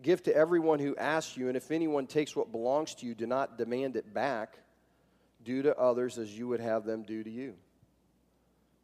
Give 0.01 0.21
to 0.23 0.35
everyone 0.35 0.79
who 0.79 0.95
asks 0.95 1.37
you, 1.37 1.47
and 1.47 1.55
if 1.55 1.71
anyone 1.71 2.07
takes 2.07 2.35
what 2.35 2.51
belongs 2.51 2.95
to 2.95 3.05
you, 3.05 3.13
do 3.13 3.27
not 3.27 3.57
demand 3.57 3.95
it 3.95 4.13
back. 4.13 4.57
Do 5.43 5.61
to 5.61 5.77
others 5.77 6.17
as 6.17 6.35
you 6.37 6.47
would 6.47 6.59
have 6.59 6.85
them 6.85 7.03
do 7.03 7.23
to 7.23 7.29
you. 7.29 7.55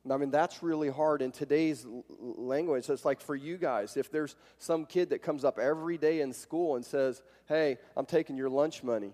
I 0.09 0.17
mean, 0.17 0.31
that's 0.31 0.63
really 0.63 0.89
hard 0.89 1.21
in 1.21 1.31
today's 1.31 1.85
language. 2.19 2.89
It's 2.89 3.05
like 3.05 3.21
for 3.21 3.35
you 3.35 3.57
guys, 3.57 3.97
if 3.97 4.11
there's 4.11 4.35
some 4.57 4.85
kid 4.85 5.11
that 5.11 5.21
comes 5.21 5.45
up 5.45 5.59
every 5.59 5.97
day 5.97 6.21
in 6.21 6.33
school 6.33 6.75
and 6.75 6.83
says, 6.83 7.21
Hey, 7.47 7.77
I'm 7.95 8.07
taking 8.07 8.35
your 8.35 8.49
lunch 8.49 8.83
money, 8.83 9.13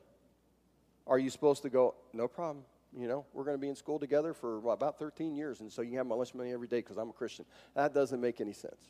are 1.05 1.19
you 1.19 1.29
supposed 1.29 1.63
to 1.63 1.69
go, 1.69 1.95
No 2.13 2.29
problem? 2.29 2.63
You 2.97 3.07
know, 3.09 3.25
we're 3.33 3.43
going 3.43 3.57
to 3.57 3.61
be 3.61 3.67
in 3.67 3.75
school 3.75 3.99
together 3.99 4.33
for 4.33 4.57
about 4.71 4.97
13 4.97 5.35
years, 5.35 5.59
and 5.59 5.71
so 5.71 5.81
you 5.81 5.97
have 5.97 6.07
my 6.07 6.15
lunch 6.15 6.33
money 6.33 6.53
every 6.53 6.69
day 6.69 6.77
because 6.77 6.97
I'm 6.97 7.09
a 7.09 7.13
Christian. 7.13 7.43
That 7.75 7.93
doesn't 7.93 8.21
make 8.21 8.39
any 8.39 8.53
sense. 8.53 8.81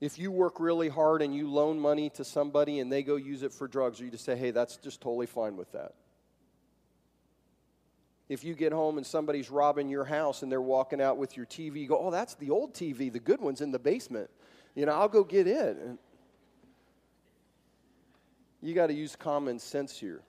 If 0.00 0.18
you 0.18 0.32
work 0.32 0.58
really 0.58 0.88
hard 0.88 1.22
and 1.22 1.34
you 1.34 1.48
loan 1.48 1.78
money 1.78 2.10
to 2.10 2.24
somebody 2.24 2.80
and 2.80 2.90
they 2.90 3.04
go 3.04 3.14
use 3.14 3.44
it 3.44 3.52
for 3.52 3.68
drugs, 3.68 4.00
or 4.00 4.04
you 4.04 4.10
just 4.10 4.24
say, 4.24 4.36
Hey, 4.36 4.50
that's 4.50 4.78
just 4.78 5.00
totally 5.00 5.26
fine 5.26 5.56
with 5.56 5.70
that 5.72 5.94
if 8.28 8.44
you 8.44 8.54
get 8.54 8.72
home 8.72 8.98
and 8.98 9.06
somebody's 9.06 9.50
robbing 9.50 9.88
your 9.88 10.04
house 10.04 10.42
and 10.42 10.52
they're 10.52 10.60
walking 10.60 11.00
out 11.00 11.16
with 11.16 11.36
your 11.36 11.46
TV, 11.46 11.80
you 11.80 11.88
go, 11.88 11.98
oh, 11.98 12.10
that's 12.10 12.34
the 12.34 12.50
old 12.50 12.74
TV. 12.74 13.10
The 13.10 13.20
good 13.20 13.40
one's 13.40 13.60
in 13.60 13.70
the 13.70 13.78
basement. 13.78 14.28
You 14.74 14.86
know, 14.86 14.92
I'll 14.92 15.08
go 15.08 15.24
get 15.24 15.46
it. 15.46 15.76
And 15.78 15.98
you 18.60 18.74
got 18.74 18.88
to 18.88 18.94
use 18.94 19.16
common 19.16 19.58
sense 19.58 19.98
here. 19.98 20.22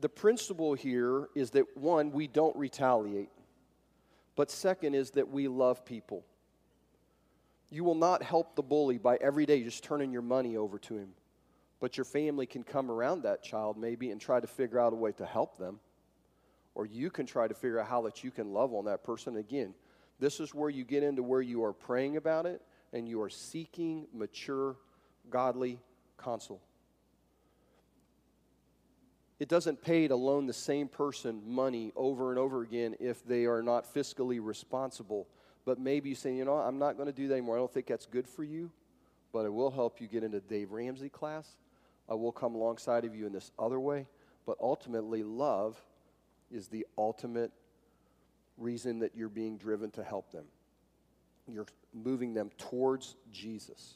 The 0.00 0.08
principle 0.08 0.74
here 0.74 1.28
is 1.34 1.50
that 1.50 1.76
one, 1.76 2.12
we 2.12 2.26
don't 2.28 2.56
retaliate, 2.56 3.30
but 4.36 4.50
second 4.50 4.94
is 4.94 5.10
that 5.12 5.28
we 5.28 5.48
love 5.48 5.84
people. 5.84 6.24
You 7.70 7.84
will 7.84 7.94
not 7.94 8.22
help 8.22 8.54
the 8.54 8.62
bully 8.62 8.98
by 8.98 9.16
every 9.20 9.46
day 9.46 9.62
just 9.62 9.82
turning 9.82 10.12
your 10.12 10.22
money 10.22 10.56
over 10.56 10.78
to 10.80 10.96
him, 10.96 11.10
but 11.80 11.96
your 11.96 12.04
family 12.04 12.46
can 12.46 12.62
come 12.62 12.90
around 12.90 13.22
that 13.22 13.42
child 13.42 13.76
maybe 13.76 14.10
and 14.10 14.20
try 14.20 14.40
to 14.40 14.46
figure 14.46 14.78
out 14.78 14.92
a 14.92 14.96
way 14.96 15.12
to 15.12 15.26
help 15.26 15.58
them 15.58 15.80
or 16.74 16.86
you 16.86 17.10
can 17.10 17.26
try 17.26 17.46
to 17.46 17.54
figure 17.54 17.78
out 17.78 17.88
how 17.88 18.02
that 18.02 18.24
you 18.24 18.30
can 18.30 18.52
love 18.52 18.72
on 18.72 18.86
that 18.86 19.04
person 19.04 19.36
again. 19.36 19.74
This 20.18 20.40
is 20.40 20.54
where 20.54 20.70
you 20.70 20.84
get 20.84 21.02
into 21.02 21.22
where 21.22 21.42
you 21.42 21.64
are 21.64 21.72
praying 21.72 22.16
about 22.16 22.46
it 22.46 22.62
and 22.92 23.08
you 23.08 23.20
are 23.22 23.28
seeking 23.28 24.06
mature, 24.12 24.76
godly 25.30 25.80
counsel. 26.22 26.60
It 29.38 29.48
doesn't 29.48 29.82
pay 29.82 30.06
to 30.06 30.14
loan 30.14 30.46
the 30.46 30.52
same 30.52 30.86
person 30.86 31.42
money 31.44 31.92
over 31.96 32.30
and 32.30 32.38
over 32.38 32.62
again 32.62 32.94
if 33.00 33.26
they 33.26 33.44
are 33.46 33.62
not 33.62 33.92
fiscally 33.92 34.38
responsible. 34.40 35.26
But 35.64 35.80
maybe 35.80 36.10
you 36.10 36.14
say, 36.14 36.34
you 36.34 36.44
know, 36.44 36.54
I'm 36.54 36.78
not 36.78 36.96
going 36.96 37.06
to 37.06 37.12
do 37.12 37.26
that 37.28 37.34
anymore. 37.34 37.56
I 37.56 37.58
don't 37.58 37.72
think 37.72 37.86
that's 37.86 38.06
good 38.06 38.28
for 38.28 38.44
you, 38.44 38.70
but 39.32 39.44
it 39.44 39.52
will 39.52 39.70
help 39.70 40.00
you 40.00 40.06
get 40.06 40.22
into 40.22 40.40
Dave 40.40 40.70
Ramsey 40.70 41.08
class. 41.08 41.56
I 42.08 42.14
will 42.14 42.30
come 42.30 42.54
alongside 42.54 43.04
of 43.04 43.16
you 43.16 43.26
in 43.26 43.32
this 43.32 43.50
other 43.58 43.80
way. 43.80 44.06
But 44.46 44.58
ultimately, 44.60 45.24
love 45.24 45.80
is 46.52 46.68
the 46.68 46.86
ultimate 46.96 47.52
reason 48.58 49.00
that 49.00 49.16
you're 49.16 49.28
being 49.28 49.56
driven 49.56 49.90
to 49.92 50.04
help 50.04 50.30
them. 50.30 50.44
You're 51.48 51.66
moving 51.92 52.34
them 52.34 52.50
towards 52.58 53.16
Jesus. 53.32 53.94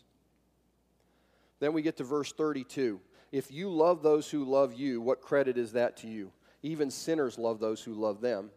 Then 1.61 1.73
we 1.73 1.83
get 1.83 1.97
to 1.99 2.05
verse 2.05 2.33
32. 2.33 3.01
If 3.33 3.51
you 3.51 3.71
love 3.71 4.03
those 4.03 4.31
who 4.31 4.45
love 4.45 4.75
you, 4.75 5.01
what 5.01 5.21
credit 5.21 5.57
is 5.57 5.73
that 5.73 5.97
to 5.99 6.09
you? 6.09 6.33
Even 6.63 6.91
sinners 6.91 7.39
love 7.39 7.61
those 7.61 7.83
who 7.83 7.95
love 7.95 8.21
them. 8.21 8.51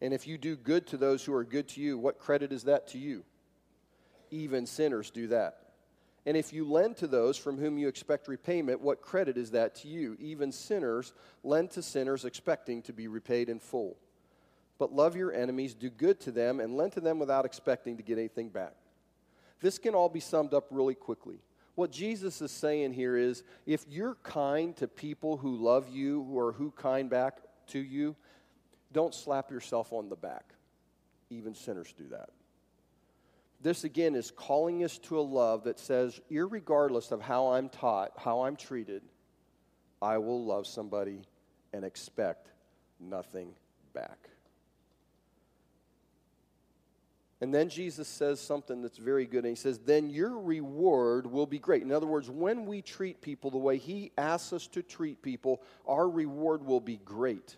And 0.00 0.12
if 0.12 0.26
you 0.26 0.36
do 0.38 0.56
good 0.56 0.86
to 0.88 0.96
those 0.96 1.24
who 1.24 1.32
are 1.34 1.44
good 1.44 1.68
to 1.68 1.80
you, 1.80 1.96
what 1.98 2.18
credit 2.18 2.52
is 2.52 2.64
that 2.64 2.88
to 2.88 2.98
you? 2.98 3.24
Even 4.30 4.66
sinners 4.66 5.10
do 5.10 5.28
that. 5.28 5.65
And 6.26 6.36
if 6.36 6.52
you 6.52 6.68
lend 6.68 6.96
to 6.98 7.06
those 7.06 7.36
from 7.38 7.56
whom 7.56 7.78
you 7.78 7.86
expect 7.86 8.26
repayment, 8.26 8.80
what 8.80 9.00
credit 9.00 9.36
is 9.36 9.52
that 9.52 9.76
to 9.76 9.88
you? 9.88 10.16
Even 10.20 10.50
sinners 10.50 11.12
lend 11.44 11.70
to 11.72 11.82
sinners 11.82 12.24
expecting 12.24 12.82
to 12.82 12.92
be 12.92 13.06
repaid 13.06 13.48
in 13.48 13.60
full. 13.60 13.96
But 14.78 14.92
love 14.92 15.16
your 15.16 15.32
enemies, 15.32 15.72
do 15.72 15.88
good 15.88 16.18
to 16.20 16.32
them, 16.32 16.58
and 16.58 16.76
lend 16.76 16.92
to 16.92 17.00
them 17.00 17.20
without 17.20 17.44
expecting 17.44 17.96
to 17.96 18.02
get 18.02 18.18
anything 18.18 18.48
back. 18.48 18.74
This 19.60 19.78
can 19.78 19.94
all 19.94 20.08
be 20.08 20.20
summed 20.20 20.52
up 20.52 20.66
really 20.70 20.96
quickly. 20.96 21.38
What 21.76 21.92
Jesus 21.92 22.42
is 22.42 22.50
saying 22.50 22.94
here 22.94 23.16
is 23.16 23.44
if 23.64 23.84
you're 23.88 24.16
kind 24.22 24.74
to 24.76 24.88
people 24.88 25.36
who 25.36 25.56
love 25.56 25.88
you 25.88 26.22
or 26.22 26.52
who 26.52 26.72
kind 26.72 27.08
back 27.08 27.38
to 27.68 27.78
you, 27.78 28.16
don't 28.92 29.14
slap 29.14 29.50
yourself 29.50 29.92
on 29.92 30.08
the 30.08 30.16
back. 30.16 30.54
Even 31.30 31.54
sinners 31.54 31.94
do 31.96 32.08
that. 32.10 32.30
This 33.60 33.84
again 33.84 34.14
is 34.14 34.30
calling 34.30 34.84
us 34.84 34.98
to 34.98 35.18
a 35.18 35.22
love 35.22 35.64
that 35.64 35.78
says, 35.78 36.20
irregardless 36.30 37.10
of 37.10 37.20
how 37.20 37.48
I'm 37.48 37.68
taught, 37.68 38.12
how 38.16 38.42
I'm 38.42 38.56
treated, 38.56 39.02
I 40.00 40.18
will 40.18 40.44
love 40.44 40.66
somebody 40.66 41.22
and 41.72 41.84
expect 41.84 42.48
nothing 43.00 43.54
back. 43.94 44.28
And 47.40 47.54
then 47.54 47.68
Jesus 47.68 48.08
says 48.08 48.40
something 48.40 48.80
that's 48.80 48.96
very 48.96 49.26
good. 49.26 49.44
And 49.44 49.48
he 49.48 49.54
says, 49.56 49.78
Then 49.78 50.08
your 50.08 50.38
reward 50.38 51.26
will 51.26 51.46
be 51.46 51.58
great. 51.58 51.82
In 51.82 51.92
other 51.92 52.06
words, 52.06 52.30
when 52.30 52.64
we 52.64 52.80
treat 52.80 53.20
people 53.20 53.50
the 53.50 53.58
way 53.58 53.76
he 53.76 54.10
asks 54.16 54.52
us 54.52 54.66
to 54.68 54.82
treat 54.82 55.20
people, 55.22 55.62
our 55.86 56.08
reward 56.08 56.64
will 56.64 56.80
be 56.80 56.96
great. 57.04 57.56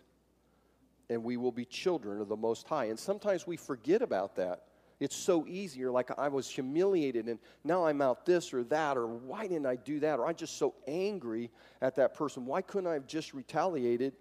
And 1.09 1.23
we 1.23 1.37
will 1.37 1.53
be 1.53 1.65
children 1.65 2.21
of 2.21 2.29
the 2.29 2.37
Most 2.37 2.67
High. 2.67 2.87
And 2.87 2.99
sometimes 2.99 3.47
we 3.47 3.57
forget 3.57 4.03
about 4.03 4.37
that. 4.37 4.65
It's 5.01 5.15
so 5.15 5.47
easy. 5.47 5.79
You're 5.81 5.93
like, 5.93 6.11
I 6.19 6.29
was 6.29 6.49
humiliated 6.49 7.27
and 7.27 7.39
now 7.63 7.87
I'm 7.87 8.03
out 8.03 8.27
this 8.27 8.53
or 8.53 8.65
that, 8.65 8.97
or 8.97 9.07
why 9.07 9.47
didn't 9.47 9.67
I 9.67 9.77
do 9.77 10.01
that? 10.01 10.19
Or 10.19 10.27
I'm 10.27 10.35
just 10.35 10.59
so 10.59 10.75
angry 10.89 11.51
at 11.81 11.95
that 11.97 12.15
person. 12.15 12.47
Why 12.47 12.63
couldn't 12.63 12.91
I 12.91 12.95
have 12.95 13.07
just 13.07 13.33
retaliated? 13.33 14.15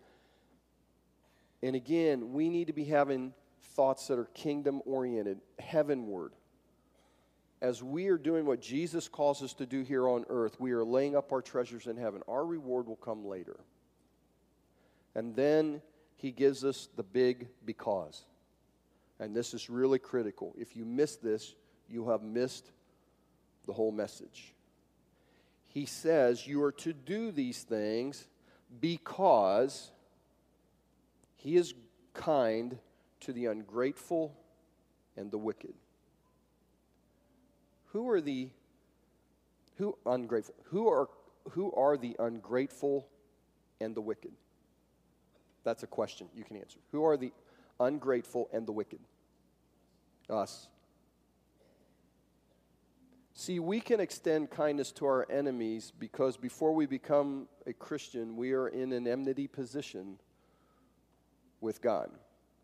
And 1.63 1.75
again, 1.75 2.31
we 2.33 2.49
need 2.49 2.67
to 2.67 2.73
be 2.73 2.85
having 2.85 3.33
thoughts 3.73 4.07
that 4.07 4.19
are 4.19 4.25
kingdom 4.25 4.81
oriented, 4.85 5.39
heavenward. 5.57 6.33
As 7.59 7.81
we 7.81 8.07
are 8.07 8.19
doing 8.19 8.45
what 8.45 8.61
Jesus 8.61 9.07
calls 9.07 9.41
us 9.41 9.55
to 9.55 9.65
do 9.65 9.81
here 9.81 10.07
on 10.07 10.25
earth, 10.29 10.59
we 10.59 10.73
are 10.73 10.85
laying 10.85 11.15
up 11.15 11.31
our 11.31 11.41
treasures 11.41 11.87
in 11.87 11.97
heaven. 11.97 12.21
Our 12.27 12.45
reward 12.45 12.87
will 12.87 12.97
come 12.97 13.25
later. 13.25 13.59
And 15.15 15.35
then 15.35 15.81
he 16.17 16.31
gives 16.31 16.63
us 16.63 16.89
the 16.95 17.01
big 17.01 17.47
because. 17.65 18.25
And 19.19 19.35
this 19.35 19.53
is 19.53 19.69
really 19.69 19.99
critical. 19.99 20.53
If 20.57 20.75
you 20.75 20.85
miss 20.85 21.15
this, 21.15 21.55
you 21.89 22.09
have 22.09 22.21
missed 22.21 22.71
the 23.65 23.73
whole 23.73 23.91
message. 23.91 24.53
He 25.67 25.85
says 25.85 26.47
you 26.47 26.63
are 26.63 26.71
to 26.73 26.93
do 26.93 27.31
these 27.31 27.63
things 27.63 28.27
because 28.79 29.91
he 31.35 31.55
is 31.55 31.73
kind 32.13 32.77
to 33.21 33.33
the 33.33 33.47
ungrateful 33.47 34.35
and 35.15 35.31
the 35.31 35.37
wicked. 35.37 35.73
Who 37.93 38.09
are 38.09 38.21
the 38.21 38.49
who 39.77 39.97
ungrateful? 40.05 40.55
Who 40.65 40.87
are 40.89 41.09
who 41.51 41.71
are 41.73 41.97
the 41.97 42.15
ungrateful 42.19 43.07
and 43.79 43.95
the 43.95 44.01
wicked? 44.01 44.31
That's 45.63 45.83
a 45.83 45.87
question 45.87 46.27
you 46.35 46.43
can 46.43 46.57
answer. 46.57 46.79
Who 46.91 47.05
are 47.05 47.17
the 47.17 47.31
ungrateful 47.79 48.49
and 48.51 48.67
the 48.67 48.71
wicked? 48.71 48.99
Us. 50.29 50.67
See, 53.33 53.59
we 53.59 53.79
can 53.79 53.99
extend 53.99 54.49
kindness 54.49 54.91
to 54.93 55.05
our 55.05 55.27
enemies 55.29 55.93
because 55.99 56.37
before 56.37 56.73
we 56.73 56.87
become 56.87 57.47
a 57.67 57.73
Christian, 57.73 58.35
we 58.35 58.53
are 58.53 58.67
in 58.67 58.91
an 58.91 59.07
enmity 59.07 59.47
position 59.47 60.17
with 61.61 61.79
God. 61.79 62.09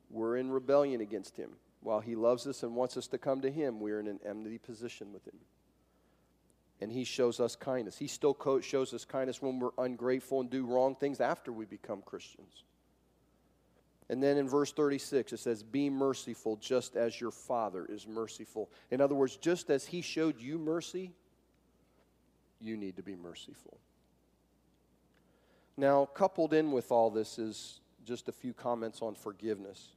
We're 0.10 0.38
in 0.38 0.52
rebellion 0.52 1.00
against 1.00 1.38
Him. 1.38 1.52
While 1.82 2.00
He 2.00 2.16
loves 2.16 2.48
us 2.48 2.64
and 2.64 2.76
wants 2.76 2.98
us 2.98 3.06
to 3.10 3.20
come 3.20 3.42
to 3.42 3.52
Him, 3.52 3.80
we're 3.80 4.00
in 4.00 4.08
an 4.08 4.20
enmity 4.28 4.58
position 4.58 5.14
with 5.14 5.28
Him. 5.28 5.38
And 6.82 6.92
He 6.92 7.04
shows 7.04 7.40
us 7.40 7.56
kindness. 7.56 7.98
He 7.98 8.08
still 8.08 8.36
shows 8.62 8.96
us 8.96 9.06
kindness 9.06 9.44
when 9.44 9.60
we're 9.60 9.70
ungrateful 9.78 10.42
and 10.42 10.50
do 10.50 10.66
wrong 10.66 10.96
things 10.96 11.22
after 11.22 11.52
we 11.52 11.66
become 11.66 12.02
Christians. 12.02 12.64
And 14.14 14.22
then 14.22 14.38
in 14.38 14.48
verse 14.48 14.72
36, 14.72 15.34
it 15.34 15.40
says, 15.40 15.64
Be 15.64 15.90
merciful 15.90 16.56
just 16.58 16.96
as 16.96 17.20
your 17.20 17.32
Father 17.32 17.84
is 17.84 18.06
merciful. 18.06 18.70
In 18.92 19.02
other 19.02 19.16
words, 19.16 19.38
just 19.38 19.72
as 19.72 19.88
He 19.88 20.04
showed 20.04 20.40
you 20.40 20.60
mercy, 20.60 21.14
you 22.62 22.78
need 22.78 22.96
to 22.98 23.02
be 23.02 23.16
merciful. 23.16 23.80
Now, 25.78 26.06
coupled 26.06 26.54
in 26.54 26.72
with 26.72 26.92
all 26.92 27.10
this 27.10 27.40
is 27.40 27.80
just 28.06 28.30
a 28.30 28.32
few 28.32 28.54
comments 28.54 29.02
on 29.02 29.16
forgiveness. 29.16 29.94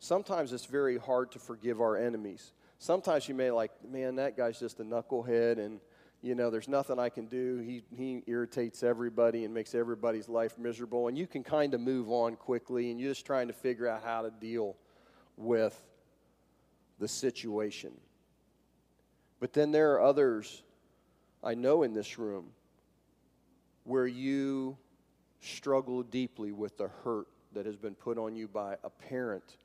Sometimes 0.00 0.52
it's 0.52 0.66
very 0.66 0.98
hard 0.98 1.30
to 1.30 1.38
forgive 1.38 1.80
our 1.80 1.96
enemies. 1.96 2.50
Sometimes 2.80 3.28
you 3.28 3.36
may 3.36 3.52
like, 3.52 3.70
man, 3.88 4.16
that 4.16 4.36
guy's 4.36 4.58
just 4.58 4.80
a 4.80 4.82
knucklehead 4.82 5.64
and 5.64 5.78
you 6.24 6.34
know, 6.34 6.48
there's 6.48 6.68
nothing 6.68 6.98
I 6.98 7.10
can 7.10 7.26
do. 7.26 7.58
He, 7.58 7.82
he 7.94 8.22
irritates 8.26 8.82
everybody 8.82 9.44
and 9.44 9.52
makes 9.52 9.74
everybody's 9.74 10.26
life 10.26 10.56
miserable. 10.56 11.08
And 11.08 11.18
you 11.18 11.26
can 11.26 11.44
kind 11.44 11.74
of 11.74 11.82
move 11.82 12.10
on 12.10 12.36
quickly 12.36 12.90
and 12.90 12.98
you're 12.98 13.10
just 13.10 13.26
trying 13.26 13.48
to 13.48 13.52
figure 13.52 13.86
out 13.86 14.02
how 14.02 14.22
to 14.22 14.30
deal 14.30 14.74
with 15.36 15.78
the 16.98 17.06
situation. 17.06 17.92
But 19.38 19.52
then 19.52 19.70
there 19.70 19.92
are 19.92 20.00
others 20.00 20.62
I 21.42 21.52
know 21.52 21.82
in 21.82 21.92
this 21.92 22.18
room 22.18 22.46
where 23.82 24.06
you 24.06 24.78
struggle 25.42 26.02
deeply 26.02 26.52
with 26.52 26.78
the 26.78 26.88
hurt 27.04 27.26
that 27.52 27.66
has 27.66 27.76
been 27.76 27.94
put 27.94 28.16
on 28.16 28.34
you 28.34 28.48
by 28.48 28.78
a 28.82 28.88
parent 28.88 29.58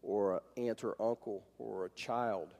or 0.00 0.34
an 0.34 0.68
aunt 0.68 0.84
or 0.84 0.94
uncle 1.02 1.42
or 1.58 1.86
a 1.86 1.90
child, 1.90 2.54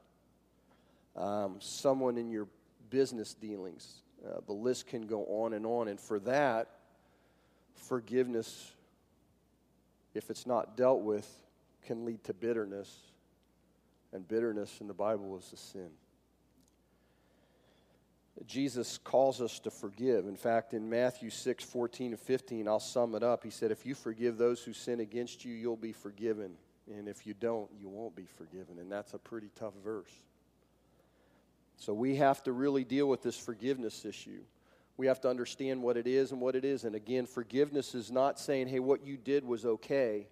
um, 1.14 1.58
someone 1.60 2.18
in 2.18 2.32
your 2.32 2.48
business 2.90 3.34
dealings. 3.34 4.02
Uh, 4.24 4.40
the 4.46 4.52
list 4.52 4.86
can 4.86 5.06
go 5.06 5.24
on 5.26 5.52
and 5.52 5.66
on. 5.66 5.88
And 5.88 6.00
for 6.00 6.18
that, 6.20 6.68
forgiveness, 7.74 8.72
if 10.14 10.30
it's 10.30 10.46
not 10.46 10.76
dealt 10.76 11.02
with, 11.02 11.30
can 11.84 12.04
lead 12.04 12.24
to 12.24 12.34
bitterness. 12.34 12.94
And 14.12 14.26
bitterness 14.26 14.80
in 14.80 14.86
the 14.86 14.94
Bible 14.94 15.36
is 15.36 15.52
a 15.52 15.56
sin. 15.56 15.90
Jesus 18.46 18.98
calls 18.98 19.40
us 19.40 19.58
to 19.60 19.70
forgive. 19.70 20.26
In 20.26 20.36
fact, 20.36 20.74
in 20.74 20.90
Matthew 20.90 21.30
6 21.30 21.64
14 21.64 22.12
and 22.12 22.20
15, 22.20 22.68
I'll 22.68 22.80
sum 22.80 23.14
it 23.14 23.22
up. 23.22 23.42
He 23.42 23.50
said, 23.50 23.70
If 23.70 23.86
you 23.86 23.94
forgive 23.94 24.36
those 24.36 24.62
who 24.62 24.72
sin 24.74 25.00
against 25.00 25.44
you, 25.44 25.54
you'll 25.54 25.76
be 25.76 25.92
forgiven. 25.92 26.52
And 26.94 27.08
if 27.08 27.26
you 27.26 27.34
don't, 27.34 27.68
you 27.78 27.88
won't 27.88 28.14
be 28.14 28.26
forgiven. 28.26 28.78
And 28.78 28.92
that's 28.92 29.14
a 29.14 29.18
pretty 29.18 29.50
tough 29.56 29.72
verse. 29.82 30.10
So 31.76 31.92
we 31.92 32.16
have 32.16 32.42
to 32.44 32.52
really 32.52 32.84
deal 32.84 33.08
with 33.08 33.22
this 33.22 33.36
forgiveness 33.36 34.04
issue. 34.04 34.40
We 34.96 35.06
have 35.06 35.20
to 35.22 35.28
understand 35.28 35.82
what 35.82 35.96
it 35.96 36.06
is 36.06 36.32
and 36.32 36.40
what 36.40 36.56
it 36.56 36.64
isn't. 36.64 36.94
Again, 36.94 37.26
forgiveness 37.26 37.94
is 37.94 38.10
not 38.10 38.40
saying, 38.40 38.68
hey, 38.68 38.80
what 38.80 39.06
you 39.06 39.16
did 39.16 39.44
was 39.44 39.66
okay. 39.66 40.28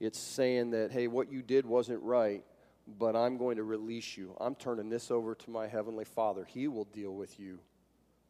It's 0.00 0.18
saying 0.18 0.70
that, 0.70 0.90
hey, 0.90 1.06
what 1.06 1.30
you 1.30 1.42
did 1.42 1.66
wasn't 1.66 2.02
right 2.02 2.42
but 2.86 3.14
I'm 3.16 3.36
going 3.36 3.56
to 3.56 3.64
release 3.64 4.16
you. 4.16 4.34
I'm 4.40 4.54
turning 4.54 4.88
this 4.88 5.10
over 5.10 5.34
to 5.34 5.50
my 5.50 5.66
Heavenly 5.66 6.04
Father. 6.04 6.44
He 6.44 6.68
will 6.68 6.84
deal 6.86 7.14
with 7.14 7.38
you. 7.38 7.58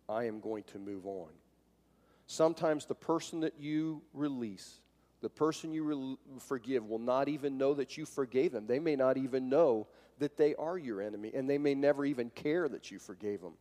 I 0.09 0.25
am 0.25 0.41
going 0.41 0.65
to 0.65 0.79
move 0.79 1.07
on. 1.07 1.29
Sometimes 2.27 2.87
the 2.87 2.95
person 2.95 3.41
that 3.41 3.55
you 3.59 4.03
release, 4.13 4.81
the 5.21 5.31
person 5.31 5.73
you 5.73 5.85
re- 5.85 6.39
forgive, 6.41 6.87
will 6.87 6.99
not 6.99 7.29
even 7.29 7.59
know 7.59 7.75
that 7.75 7.97
you 7.97 8.05
forgave 8.05 8.53
them. 8.53 8.67
They 8.67 8.79
may 8.79 8.97
not 8.97 9.17
even 9.17 9.49
know 9.49 9.87
that 10.19 10.37
they 10.37 10.55
are 10.55 10.79
your 10.79 11.01
enemy, 11.01 11.33
and 11.35 11.49
they 11.49 11.59
may 11.59 11.75
never 11.75 12.05
even 12.05 12.31
care 12.31 12.69
that 12.69 12.91
you 12.91 12.99
forgave 12.99 13.41
them. 13.41 13.55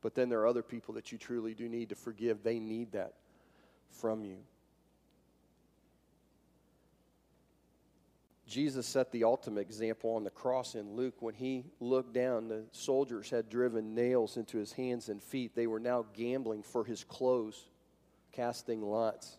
But 0.00 0.14
then 0.14 0.28
there 0.28 0.40
are 0.40 0.46
other 0.46 0.62
people 0.62 0.94
that 0.94 1.12
you 1.12 1.18
truly 1.18 1.54
do 1.54 1.68
need 1.68 1.90
to 1.90 1.94
forgive. 1.94 2.42
They 2.42 2.58
need 2.58 2.92
that 2.92 3.14
from 3.90 4.24
you. 4.24 4.38
Jesus 8.46 8.86
set 8.86 9.12
the 9.12 9.24
ultimate 9.24 9.60
example 9.62 10.14
on 10.14 10.24
the 10.24 10.30
cross 10.30 10.74
in 10.74 10.94
Luke 10.94 11.14
when 11.20 11.32
he 11.32 11.64
looked 11.80 12.12
down. 12.12 12.48
The 12.48 12.64
soldiers 12.72 13.30
had 13.30 13.48
driven 13.48 13.94
nails 13.94 14.36
into 14.36 14.58
his 14.58 14.72
hands 14.72 15.08
and 15.08 15.22
feet. 15.22 15.54
They 15.54 15.66
were 15.66 15.80
now 15.80 16.04
gambling 16.12 16.62
for 16.62 16.84
his 16.84 17.02
clothes, 17.02 17.66
casting 18.32 18.82
lots. 18.82 19.38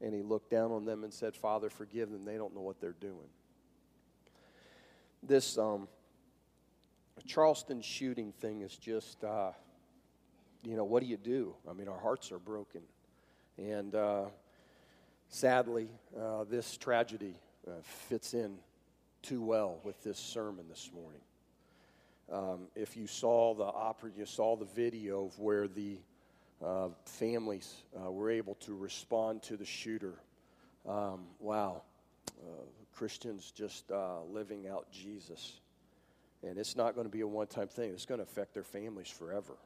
And 0.00 0.14
he 0.14 0.22
looked 0.22 0.50
down 0.50 0.70
on 0.70 0.84
them 0.84 1.02
and 1.02 1.12
said, 1.12 1.34
Father, 1.34 1.68
forgive 1.68 2.12
them. 2.12 2.24
They 2.24 2.36
don't 2.36 2.54
know 2.54 2.60
what 2.60 2.80
they're 2.80 2.92
doing. 2.92 3.28
This 5.26 5.56
um, 5.56 5.88
Charleston 7.24 7.80
shooting 7.80 8.32
thing 8.32 8.60
is 8.60 8.76
just, 8.76 9.24
uh, 9.24 9.52
you 10.62 10.76
know, 10.76 10.84
what 10.84 11.02
do 11.02 11.08
you 11.08 11.16
do? 11.16 11.54
I 11.68 11.72
mean, 11.72 11.88
our 11.88 11.98
hearts 11.98 12.30
are 12.30 12.38
broken. 12.38 12.82
And 13.56 13.94
uh, 13.94 14.24
sadly, 15.30 15.88
uh, 16.20 16.44
this 16.44 16.76
tragedy 16.76 17.36
uh, 17.66 17.70
fits 17.82 18.34
in 18.34 18.58
too 19.22 19.40
well 19.40 19.80
with 19.82 20.02
this 20.02 20.18
sermon 20.18 20.66
this 20.68 20.90
morning. 20.94 21.22
Um, 22.30 22.68
if 22.74 22.94
you 22.94 23.06
saw 23.06 23.54
the 23.54 23.64
opera, 23.64 24.10
you 24.14 24.26
saw 24.26 24.56
the 24.56 24.66
video 24.66 25.24
of 25.24 25.38
where 25.38 25.68
the 25.68 25.96
uh, 26.62 26.88
families 27.06 27.82
uh, 27.96 28.12
were 28.12 28.30
able 28.30 28.56
to 28.56 28.76
respond 28.76 29.42
to 29.44 29.56
the 29.56 29.64
shooter. 29.64 30.16
Um, 30.86 31.20
wow, 31.40 31.80
Christians 32.94 33.52
just 33.54 33.90
uh, 33.90 34.22
living 34.24 34.66
out 34.66 34.90
Jesus. 34.90 35.60
And 36.42 36.58
it's 36.58 36.76
not 36.76 36.94
going 36.94 37.06
to 37.06 37.10
be 37.10 37.22
a 37.22 37.26
one 37.26 37.46
time 37.46 37.68
thing, 37.68 37.90
it's 37.90 38.06
going 38.06 38.18
to 38.18 38.24
affect 38.24 38.54
their 38.54 38.64
families 38.64 39.08
forever. 39.08 39.56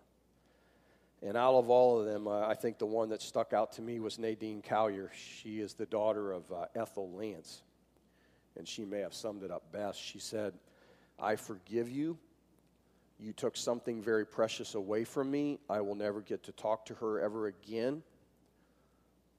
And 1.20 1.36
out 1.36 1.54
of 1.54 1.68
all 1.68 1.98
of 1.98 2.06
them, 2.06 2.28
uh, 2.28 2.46
I 2.46 2.54
think 2.54 2.78
the 2.78 2.86
one 2.86 3.08
that 3.08 3.20
stuck 3.20 3.52
out 3.52 3.72
to 3.72 3.82
me 3.82 3.98
was 3.98 4.20
Nadine 4.20 4.62
Collier. 4.62 5.10
She 5.12 5.58
is 5.58 5.74
the 5.74 5.86
daughter 5.86 6.30
of 6.30 6.44
Ethel 6.76 7.10
Lance 7.10 7.62
and 8.58 8.66
she 8.66 8.84
may 8.84 8.98
have 8.98 9.14
summed 9.14 9.44
it 9.44 9.50
up 9.50 9.72
best. 9.72 10.02
She 10.02 10.18
said, 10.18 10.52
I 11.18 11.36
forgive 11.36 11.88
you. 11.88 12.18
You 13.20 13.32
took 13.32 13.56
something 13.56 14.02
very 14.02 14.26
precious 14.26 14.74
away 14.74 15.04
from 15.04 15.30
me. 15.30 15.58
I 15.70 15.80
will 15.80 15.94
never 15.94 16.20
get 16.20 16.42
to 16.44 16.52
talk 16.52 16.84
to 16.86 16.94
her 16.94 17.20
ever 17.20 17.46
again. 17.46 18.02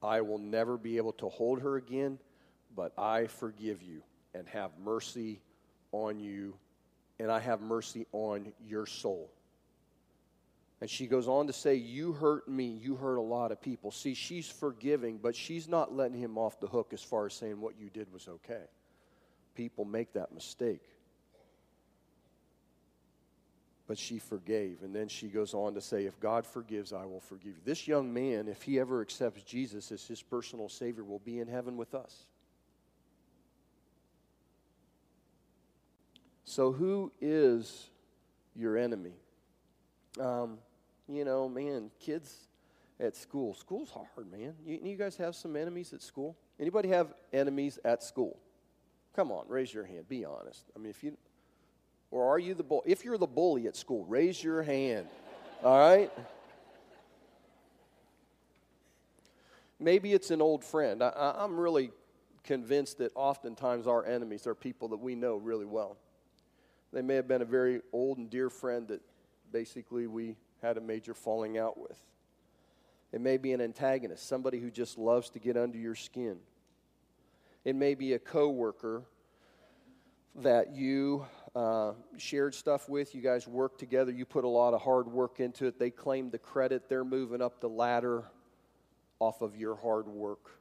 I 0.02 0.22
will 0.22 0.38
never 0.38 0.78
be 0.78 0.96
able 0.96 1.12
to 1.14 1.28
hold 1.28 1.60
her 1.60 1.76
again, 1.76 2.18
but 2.74 2.92
I 2.98 3.26
forgive 3.26 3.82
you 3.82 4.02
and 4.34 4.46
have 4.48 4.70
mercy 4.82 5.40
on 5.92 6.20
you, 6.20 6.54
and 7.18 7.30
I 7.30 7.40
have 7.40 7.60
mercy 7.60 8.06
on 8.12 8.52
your 8.66 8.86
soul. 8.86 9.30
And 10.80 10.88
she 10.88 11.06
goes 11.06 11.28
on 11.28 11.46
to 11.46 11.52
say, 11.52 11.74
You 11.74 12.12
hurt 12.12 12.48
me. 12.48 12.78
You 12.82 12.96
hurt 12.96 13.16
a 13.16 13.22
lot 13.22 13.52
of 13.52 13.60
people. 13.60 13.90
See, 13.90 14.14
she's 14.14 14.48
forgiving, 14.48 15.18
but 15.18 15.36
she's 15.36 15.68
not 15.68 15.94
letting 15.94 16.18
him 16.18 16.38
off 16.38 16.58
the 16.58 16.66
hook 16.66 16.92
as 16.92 17.02
far 17.02 17.26
as 17.26 17.34
saying 17.34 17.60
what 17.60 17.78
you 17.78 17.90
did 17.90 18.12
was 18.12 18.28
okay. 18.28 18.64
People 19.54 19.84
make 19.84 20.14
that 20.14 20.32
mistake. 20.32 20.82
But 23.86 23.98
she 23.98 24.20
forgave. 24.20 24.82
And 24.82 24.94
then 24.94 25.08
she 25.08 25.26
goes 25.26 25.52
on 25.52 25.74
to 25.74 25.82
say, 25.82 26.06
If 26.06 26.18
God 26.18 26.46
forgives, 26.46 26.94
I 26.94 27.04
will 27.04 27.20
forgive 27.20 27.56
you. 27.56 27.62
This 27.64 27.86
young 27.86 28.14
man, 28.14 28.48
if 28.48 28.62
he 28.62 28.80
ever 28.80 29.02
accepts 29.02 29.42
Jesus 29.42 29.92
as 29.92 30.06
his 30.06 30.22
personal 30.22 30.70
Savior, 30.70 31.04
will 31.04 31.18
be 31.18 31.40
in 31.40 31.48
heaven 31.48 31.76
with 31.76 31.94
us. 31.94 32.26
So, 36.50 36.72
who 36.72 37.12
is 37.20 37.90
your 38.56 38.76
enemy? 38.76 39.12
Um, 40.18 40.58
you 41.08 41.24
know, 41.24 41.48
man, 41.48 41.92
kids 42.00 42.48
at 42.98 43.14
school. 43.14 43.54
School's 43.54 43.92
hard, 43.92 44.32
man. 44.32 44.54
You, 44.66 44.80
you 44.82 44.96
guys 44.96 45.16
have 45.18 45.36
some 45.36 45.54
enemies 45.54 45.92
at 45.92 46.02
school? 46.02 46.36
Anybody 46.58 46.88
have 46.88 47.14
enemies 47.32 47.78
at 47.84 48.02
school? 48.02 48.36
Come 49.14 49.30
on, 49.30 49.44
raise 49.46 49.72
your 49.72 49.84
hand. 49.84 50.08
Be 50.08 50.24
honest. 50.24 50.64
I 50.74 50.80
mean, 50.80 50.90
if 50.90 51.04
you, 51.04 51.16
or 52.10 52.26
are 52.26 52.40
you 52.40 52.54
the 52.54 52.64
bull? 52.64 52.82
If 52.84 53.04
you're 53.04 53.16
the 53.16 53.28
bully 53.28 53.68
at 53.68 53.76
school, 53.76 54.04
raise 54.06 54.42
your 54.42 54.64
hand. 54.64 55.06
All 55.62 55.78
right? 55.78 56.10
Maybe 59.78 60.12
it's 60.14 60.32
an 60.32 60.42
old 60.42 60.64
friend. 60.64 61.00
I, 61.00 61.36
I'm 61.38 61.56
really 61.56 61.92
convinced 62.42 62.98
that 62.98 63.12
oftentimes 63.14 63.86
our 63.86 64.04
enemies 64.04 64.48
are 64.48 64.56
people 64.56 64.88
that 64.88 64.98
we 64.98 65.14
know 65.14 65.36
really 65.36 65.64
well. 65.64 65.96
They 66.92 67.02
may 67.02 67.14
have 67.14 67.28
been 67.28 67.42
a 67.42 67.46
very 67.46 67.82
old 67.92 68.18
and 68.18 68.28
dear 68.28 68.50
friend 68.50 68.88
that 68.88 69.00
basically 69.52 70.06
we 70.06 70.36
had 70.62 70.76
a 70.76 70.80
major 70.80 71.14
falling 71.14 71.58
out 71.58 71.78
with. 71.78 71.98
It 73.12 73.20
may 73.20 73.36
be 73.36 73.52
an 73.52 73.60
antagonist, 73.60 74.26
somebody 74.26 74.58
who 74.58 74.70
just 74.70 74.98
loves 74.98 75.30
to 75.30 75.38
get 75.38 75.56
under 75.56 75.78
your 75.78 75.94
skin. 75.94 76.38
It 77.64 77.74
may 77.74 77.94
be 77.94 78.14
a 78.14 78.18
coworker 78.18 79.04
that 80.36 80.72
you 80.74 81.26
uh, 81.54 81.92
shared 82.16 82.54
stuff 82.54 82.88
with. 82.88 83.14
You 83.14 83.20
guys 83.20 83.48
worked 83.48 83.80
together. 83.80 84.12
You 84.12 84.24
put 84.24 84.44
a 84.44 84.48
lot 84.48 84.74
of 84.74 84.80
hard 84.80 85.08
work 85.08 85.40
into 85.40 85.66
it. 85.66 85.78
They 85.78 85.90
claim 85.90 86.30
the 86.30 86.38
credit. 86.38 86.88
They're 86.88 87.04
moving 87.04 87.42
up 87.42 87.60
the 87.60 87.68
ladder 87.68 88.24
off 89.18 89.42
of 89.42 89.56
your 89.56 89.76
hard 89.76 90.06
work. 90.06 90.52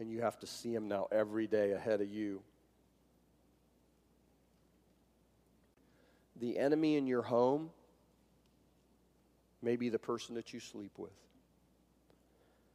And 0.00 0.10
you 0.10 0.22
have 0.22 0.38
to 0.40 0.46
see 0.46 0.74
them 0.74 0.88
now 0.88 1.06
every 1.12 1.46
day 1.46 1.72
ahead 1.72 2.00
of 2.00 2.08
you. 2.08 2.42
The 6.40 6.58
enemy 6.58 6.96
in 6.96 7.06
your 7.06 7.22
home 7.22 7.70
may 9.62 9.76
be 9.76 9.90
the 9.90 9.98
person 9.98 10.34
that 10.34 10.52
you 10.52 10.60
sleep 10.60 10.92
with, 10.98 11.12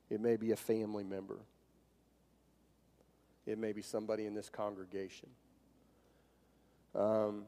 it 0.09 0.21
may 0.21 0.37
be 0.37 0.51
a 0.51 0.55
family 0.55 1.03
member, 1.03 1.39
it 3.45 3.57
may 3.57 3.73
be 3.73 3.81
somebody 3.81 4.25
in 4.25 4.33
this 4.33 4.49
congregation. 4.49 5.29
Um, 6.93 7.43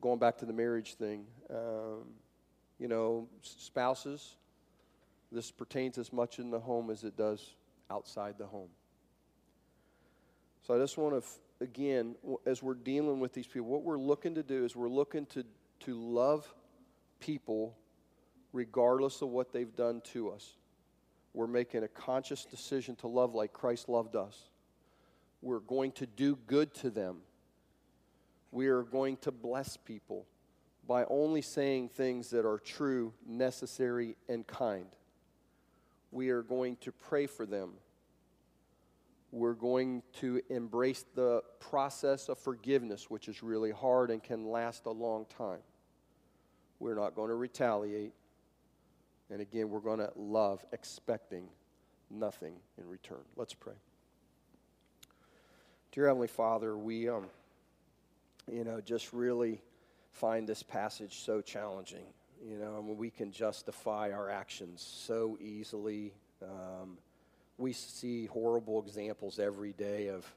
going 0.00 0.18
back 0.18 0.38
to 0.38 0.46
the 0.46 0.52
marriage 0.52 0.94
thing, 0.94 1.26
um, 1.50 2.04
you 2.78 2.88
know, 2.88 3.28
spouses, 3.42 4.36
this 5.32 5.50
pertains 5.50 5.98
as 5.98 6.12
much 6.12 6.38
in 6.38 6.50
the 6.50 6.60
home 6.60 6.90
as 6.90 7.04
it 7.04 7.16
does 7.16 7.54
outside 7.90 8.36
the 8.38 8.46
home. 8.46 8.68
So 10.66 10.74
I 10.74 10.78
just 10.78 10.96
want 10.96 11.14
to, 11.14 11.18
f- 11.18 11.38
again, 11.60 12.14
as 12.44 12.62
we're 12.62 12.74
dealing 12.74 13.20
with 13.20 13.32
these 13.32 13.46
people, 13.46 13.68
what 13.68 13.82
we're 13.82 13.98
looking 13.98 14.34
to 14.34 14.42
do 14.42 14.64
is 14.64 14.76
we're 14.76 14.88
looking 14.88 15.26
to, 15.26 15.44
to 15.80 15.94
love 15.94 16.52
people 17.20 17.76
regardless 18.52 19.22
of 19.22 19.28
what 19.28 19.52
they've 19.52 19.74
done 19.74 20.00
to 20.12 20.30
us. 20.30 20.56
We're 21.34 21.46
making 21.46 21.82
a 21.82 21.88
conscious 21.88 22.44
decision 22.44 22.96
to 22.96 23.08
love 23.08 23.34
like 23.34 23.52
Christ 23.52 23.88
loved 23.88 24.16
us. 24.16 24.48
We're 25.42 25.60
going 25.60 25.92
to 25.92 26.06
do 26.06 26.38
good 26.46 26.72
to 26.76 26.90
them. 26.90 27.18
We 28.50 28.68
are 28.68 28.82
going 28.82 29.18
to 29.18 29.30
bless 29.30 29.76
people 29.76 30.26
by 30.86 31.04
only 31.10 31.42
saying 31.42 31.90
things 31.90 32.30
that 32.30 32.46
are 32.46 32.58
true, 32.58 33.12
necessary, 33.26 34.16
and 34.28 34.46
kind. 34.46 34.86
We 36.10 36.30
are 36.30 36.42
going 36.42 36.76
to 36.76 36.92
pray 36.92 37.26
for 37.26 37.44
them. 37.44 37.72
We're 39.32 39.54
going 39.54 40.02
to 40.20 40.40
embrace 40.48 41.04
the 41.14 41.42
process 41.58 42.28
of 42.28 42.38
forgiveness, 42.38 43.10
which 43.10 43.28
is 43.28 43.42
really 43.42 43.70
hard 43.70 44.10
and 44.10 44.22
can 44.22 44.46
last 44.46 44.86
a 44.86 44.90
long 44.90 45.26
time. 45.36 45.60
We're 46.78 46.94
not 46.94 47.14
going 47.14 47.28
to 47.28 47.34
retaliate. 47.34 48.12
And 49.30 49.40
again, 49.40 49.68
we're 49.68 49.80
going 49.80 49.98
to 49.98 50.12
love 50.14 50.64
expecting 50.72 51.48
nothing 52.10 52.54
in 52.78 52.88
return. 52.88 53.22
Let's 53.34 53.54
pray. 53.54 53.74
Dear 55.92 56.06
Heavenly 56.06 56.28
Father, 56.28 56.76
we, 56.76 57.08
um, 57.08 57.26
you 58.50 58.64
know, 58.64 58.80
just 58.80 59.12
really 59.12 59.62
find 60.12 60.48
this 60.48 60.62
passage 60.62 61.20
so 61.20 61.40
challenging. 61.40 62.04
You 62.46 62.58
know, 62.58 62.76
I 62.78 62.86
mean, 62.86 62.96
we 62.96 63.10
can 63.10 63.32
justify 63.32 64.12
our 64.12 64.30
actions 64.30 64.82
so 64.82 65.36
easily. 65.40 66.12
Um, 66.42 66.98
we 67.58 67.72
see 67.72 68.26
horrible 68.26 68.82
examples 68.82 69.38
every 69.38 69.72
day 69.72 70.08
of, 70.08 70.30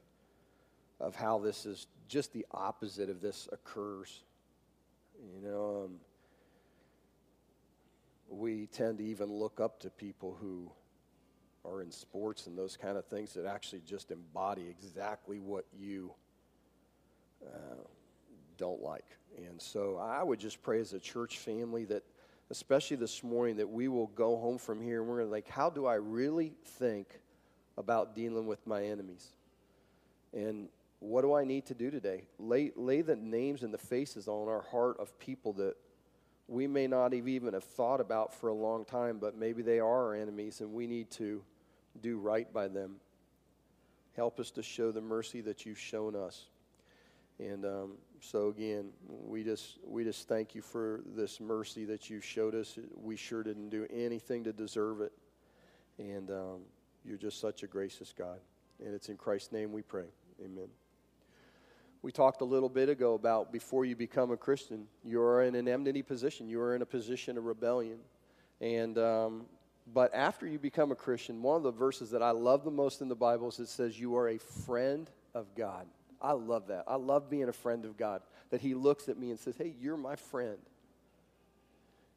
of 0.98 1.14
how 1.14 1.38
this 1.38 1.66
is 1.66 1.86
just 2.08 2.32
the 2.32 2.46
opposite 2.50 3.10
of 3.10 3.20
this 3.20 3.48
occurs. 3.52 4.22
You 5.34 5.48
know, 5.48 5.82
um, 5.84 5.96
we 8.28 8.66
tend 8.66 8.98
to 8.98 9.04
even 9.04 9.30
look 9.30 9.60
up 9.60 9.80
to 9.80 9.90
people 9.90 10.36
who 10.40 10.70
are 11.64 11.82
in 11.82 11.90
sports 11.90 12.46
and 12.46 12.56
those 12.56 12.76
kind 12.76 12.96
of 12.96 13.04
things 13.06 13.34
that 13.34 13.44
actually 13.44 13.82
just 13.86 14.10
embody 14.10 14.66
exactly 14.70 15.40
what 15.40 15.66
you 15.78 16.12
uh, 17.46 17.84
don't 18.56 18.82
like. 18.82 19.04
And 19.36 19.60
so 19.60 19.96
I 19.96 20.22
would 20.22 20.38
just 20.38 20.62
pray 20.62 20.80
as 20.80 20.92
a 20.92 20.98
church 20.98 21.38
family 21.38 21.84
that, 21.86 22.02
especially 22.50 22.96
this 22.96 23.22
morning, 23.22 23.56
that 23.56 23.68
we 23.68 23.88
will 23.88 24.08
go 24.08 24.36
home 24.36 24.58
from 24.58 24.82
here 24.82 25.00
and 25.00 25.08
we're 25.08 25.16
going 25.16 25.28
to 25.28 25.32
like, 25.32 25.48
how 25.48 25.70
do 25.70 25.86
I 25.86 25.94
really 25.94 26.52
think 26.64 27.20
about 27.78 28.14
dealing 28.14 28.46
with 28.46 28.66
my 28.66 28.82
enemies? 28.82 29.28
And 30.32 30.68
what 30.98 31.22
do 31.22 31.34
I 31.34 31.44
need 31.44 31.66
to 31.66 31.74
do 31.74 31.90
today? 31.90 32.24
Lay, 32.38 32.72
lay 32.76 33.02
the 33.02 33.16
names 33.16 33.62
and 33.62 33.72
the 33.72 33.78
faces 33.78 34.28
on 34.28 34.48
our 34.48 34.62
heart 34.62 34.98
of 34.98 35.18
people 35.18 35.52
that 35.54 35.76
we 36.46 36.66
may 36.66 36.88
not 36.88 37.12
have 37.12 37.28
even 37.28 37.54
have 37.54 37.64
thought 37.64 38.00
about 38.00 38.34
for 38.34 38.48
a 38.48 38.54
long 38.54 38.84
time, 38.84 39.18
but 39.18 39.36
maybe 39.36 39.62
they 39.62 39.78
are 39.78 40.06
our 40.08 40.14
enemies 40.14 40.60
and 40.60 40.72
we 40.72 40.86
need 40.86 41.10
to 41.12 41.42
do 42.02 42.18
right 42.18 42.52
by 42.52 42.66
them. 42.66 42.96
Help 44.16 44.40
us 44.40 44.50
to 44.50 44.62
show 44.62 44.90
the 44.90 45.00
mercy 45.00 45.40
that 45.40 45.64
you've 45.64 45.78
shown 45.78 46.16
us. 46.16 46.46
And 47.38 47.64
um, 47.64 47.92
so 48.20 48.48
again, 48.48 48.90
we 49.08 49.42
just 49.42 49.78
we 49.84 50.04
just 50.04 50.28
thank 50.28 50.54
you 50.54 50.62
for 50.62 51.00
this 51.16 51.40
mercy 51.40 51.84
that 51.86 52.10
you 52.10 52.20
showed 52.20 52.54
us. 52.54 52.78
We 52.94 53.16
sure 53.16 53.42
didn't 53.42 53.70
do 53.70 53.86
anything 53.90 54.44
to 54.44 54.52
deserve 54.52 55.00
it, 55.00 55.12
and 55.98 56.30
um, 56.30 56.60
you're 57.04 57.18
just 57.18 57.40
such 57.40 57.62
a 57.62 57.66
gracious 57.66 58.14
God. 58.16 58.38
And 58.84 58.94
it's 58.94 59.08
in 59.08 59.16
Christ's 59.16 59.52
name 59.52 59.72
we 59.72 59.82
pray. 59.82 60.06
Amen. 60.42 60.68
We 62.02 62.12
talked 62.12 62.40
a 62.40 62.46
little 62.46 62.70
bit 62.70 62.88
ago 62.88 63.14
about 63.14 63.52
before 63.52 63.84
you 63.84 63.94
become 63.94 64.30
a 64.30 64.36
Christian, 64.36 64.86
you're 65.04 65.42
in 65.42 65.54
an 65.54 65.68
enmity 65.68 66.02
position. 66.02 66.48
You 66.48 66.60
are 66.60 66.74
in 66.74 66.80
a 66.80 66.86
position 66.86 67.36
of 67.36 67.44
rebellion. 67.44 67.98
And, 68.62 68.96
um, 68.96 69.46
but 69.92 70.14
after 70.14 70.46
you 70.46 70.58
become 70.58 70.92
a 70.92 70.94
Christian, 70.94 71.42
one 71.42 71.56
of 71.56 71.62
the 71.62 71.70
verses 71.70 72.10
that 72.12 72.22
I 72.22 72.30
love 72.30 72.64
the 72.64 72.70
most 72.70 73.02
in 73.02 73.08
the 73.08 73.14
Bible 73.14 73.48
is 73.48 73.58
it 73.58 73.68
says, 73.68 74.00
You 74.00 74.16
are 74.16 74.28
a 74.28 74.38
friend 74.38 75.10
of 75.34 75.54
God. 75.54 75.86
I 76.20 76.32
love 76.32 76.68
that. 76.68 76.84
I 76.86 76.96
love 76.96 77.30
being 77.30 77.48
a 77.48 77.52
friend 77.52 77.84
of 77.84 77.96
God. 77.96 78.22
That 78.50 78.60
He 78.60 78.74
looks 78.74 79.08
at 79.08 79.18
me 79.18 79.30
and 79.30 79.38
says, 79.38 79.54
Hey, 79.56 79.74
you're 79.80 79.96
my 79.96 80.16
friend. 80.16 80.58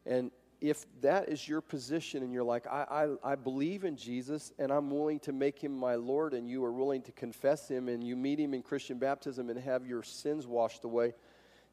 And 0.06 0.32
if 0.64 0.86
that 1.02 1.28
is 1.28 1.46
your 1.46 1.60
position 1.60 2.24
and 2.24 2.32
you're 2.32 2.44
like, 2.44 2.66
I, 2.68 3.08
I, 3.24 3.32
I, 3.34 3.36
believe 3.36 3.84
in 3.84 3.98
Jesus 3.98 4.54
and 4.58 4.72
I'm 4.72 4.90
willing 4.90 5.20
to 5.22 5.34
make 5.34 5.62
him 5.62 5.78
my 5.78 5.96
Lord, 5.96 6.34
and 6.34 6.48
you 6.48 6.64
are 6.64 6.72
willing 6.72 7.02
to 7.02 7.12
confess 7.12 7.68
him 7.68 7.90
and 7.90 8.02
you 8.02 8.16
meet 8.16 8.40
him 8.40 8.54
in 8.54 8.62
Christian 8.62 8.98
baptism 8.98 9.50
and 9.50 9.60
have 9.60 9.86
your 9.86 10.04
sins 10.04 10.48
washed 10.48 10.86
away, 10.86 11.16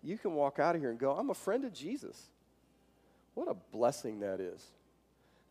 you 0.03 0.19
can 0.19 0.35
walk 0.35 0.59
out 0.59 0.75
of 0.75 0.81
here 0.81 0.91
and 0.91 0.99
go, 0.99 1.13
I'm 1.13 1.31
a 1.31 1.35
friend 1.35 1.65
of 1.65 1.73
Jesus. 1.73 2.31
What 3.35 3.49
a 3.49 3.55
blessing 3.55 4.21
that 4.21 4.41
is. 4.41 4.65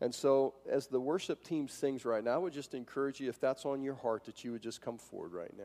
And 0.02 0.14
so, 0.14 0.54
as 0.68 0.86
the 0.86 1.00
worship 1.00 1.42
team 1.42 1.68
sings 1.68 2.04
right 2.04 2.24
now, 2.24 2.34
I 2.34 2.38
would 2.38 2.52
just 2.52 2.74
encourage 2.74 3.20
you, 3.20 3.28
if 3.28 3.40
that's 3.40 3.64
on 3.64 3.82
your 3.82 3.94
heart, 3.94 4.24
that 4.24 4.44
you 4.44 4.52
would 4.52 4.62
just 4.62 4.80
come 4.80 4.96
forward 4.98 5.32
right 5.32 5.54
now. 5.56 5.64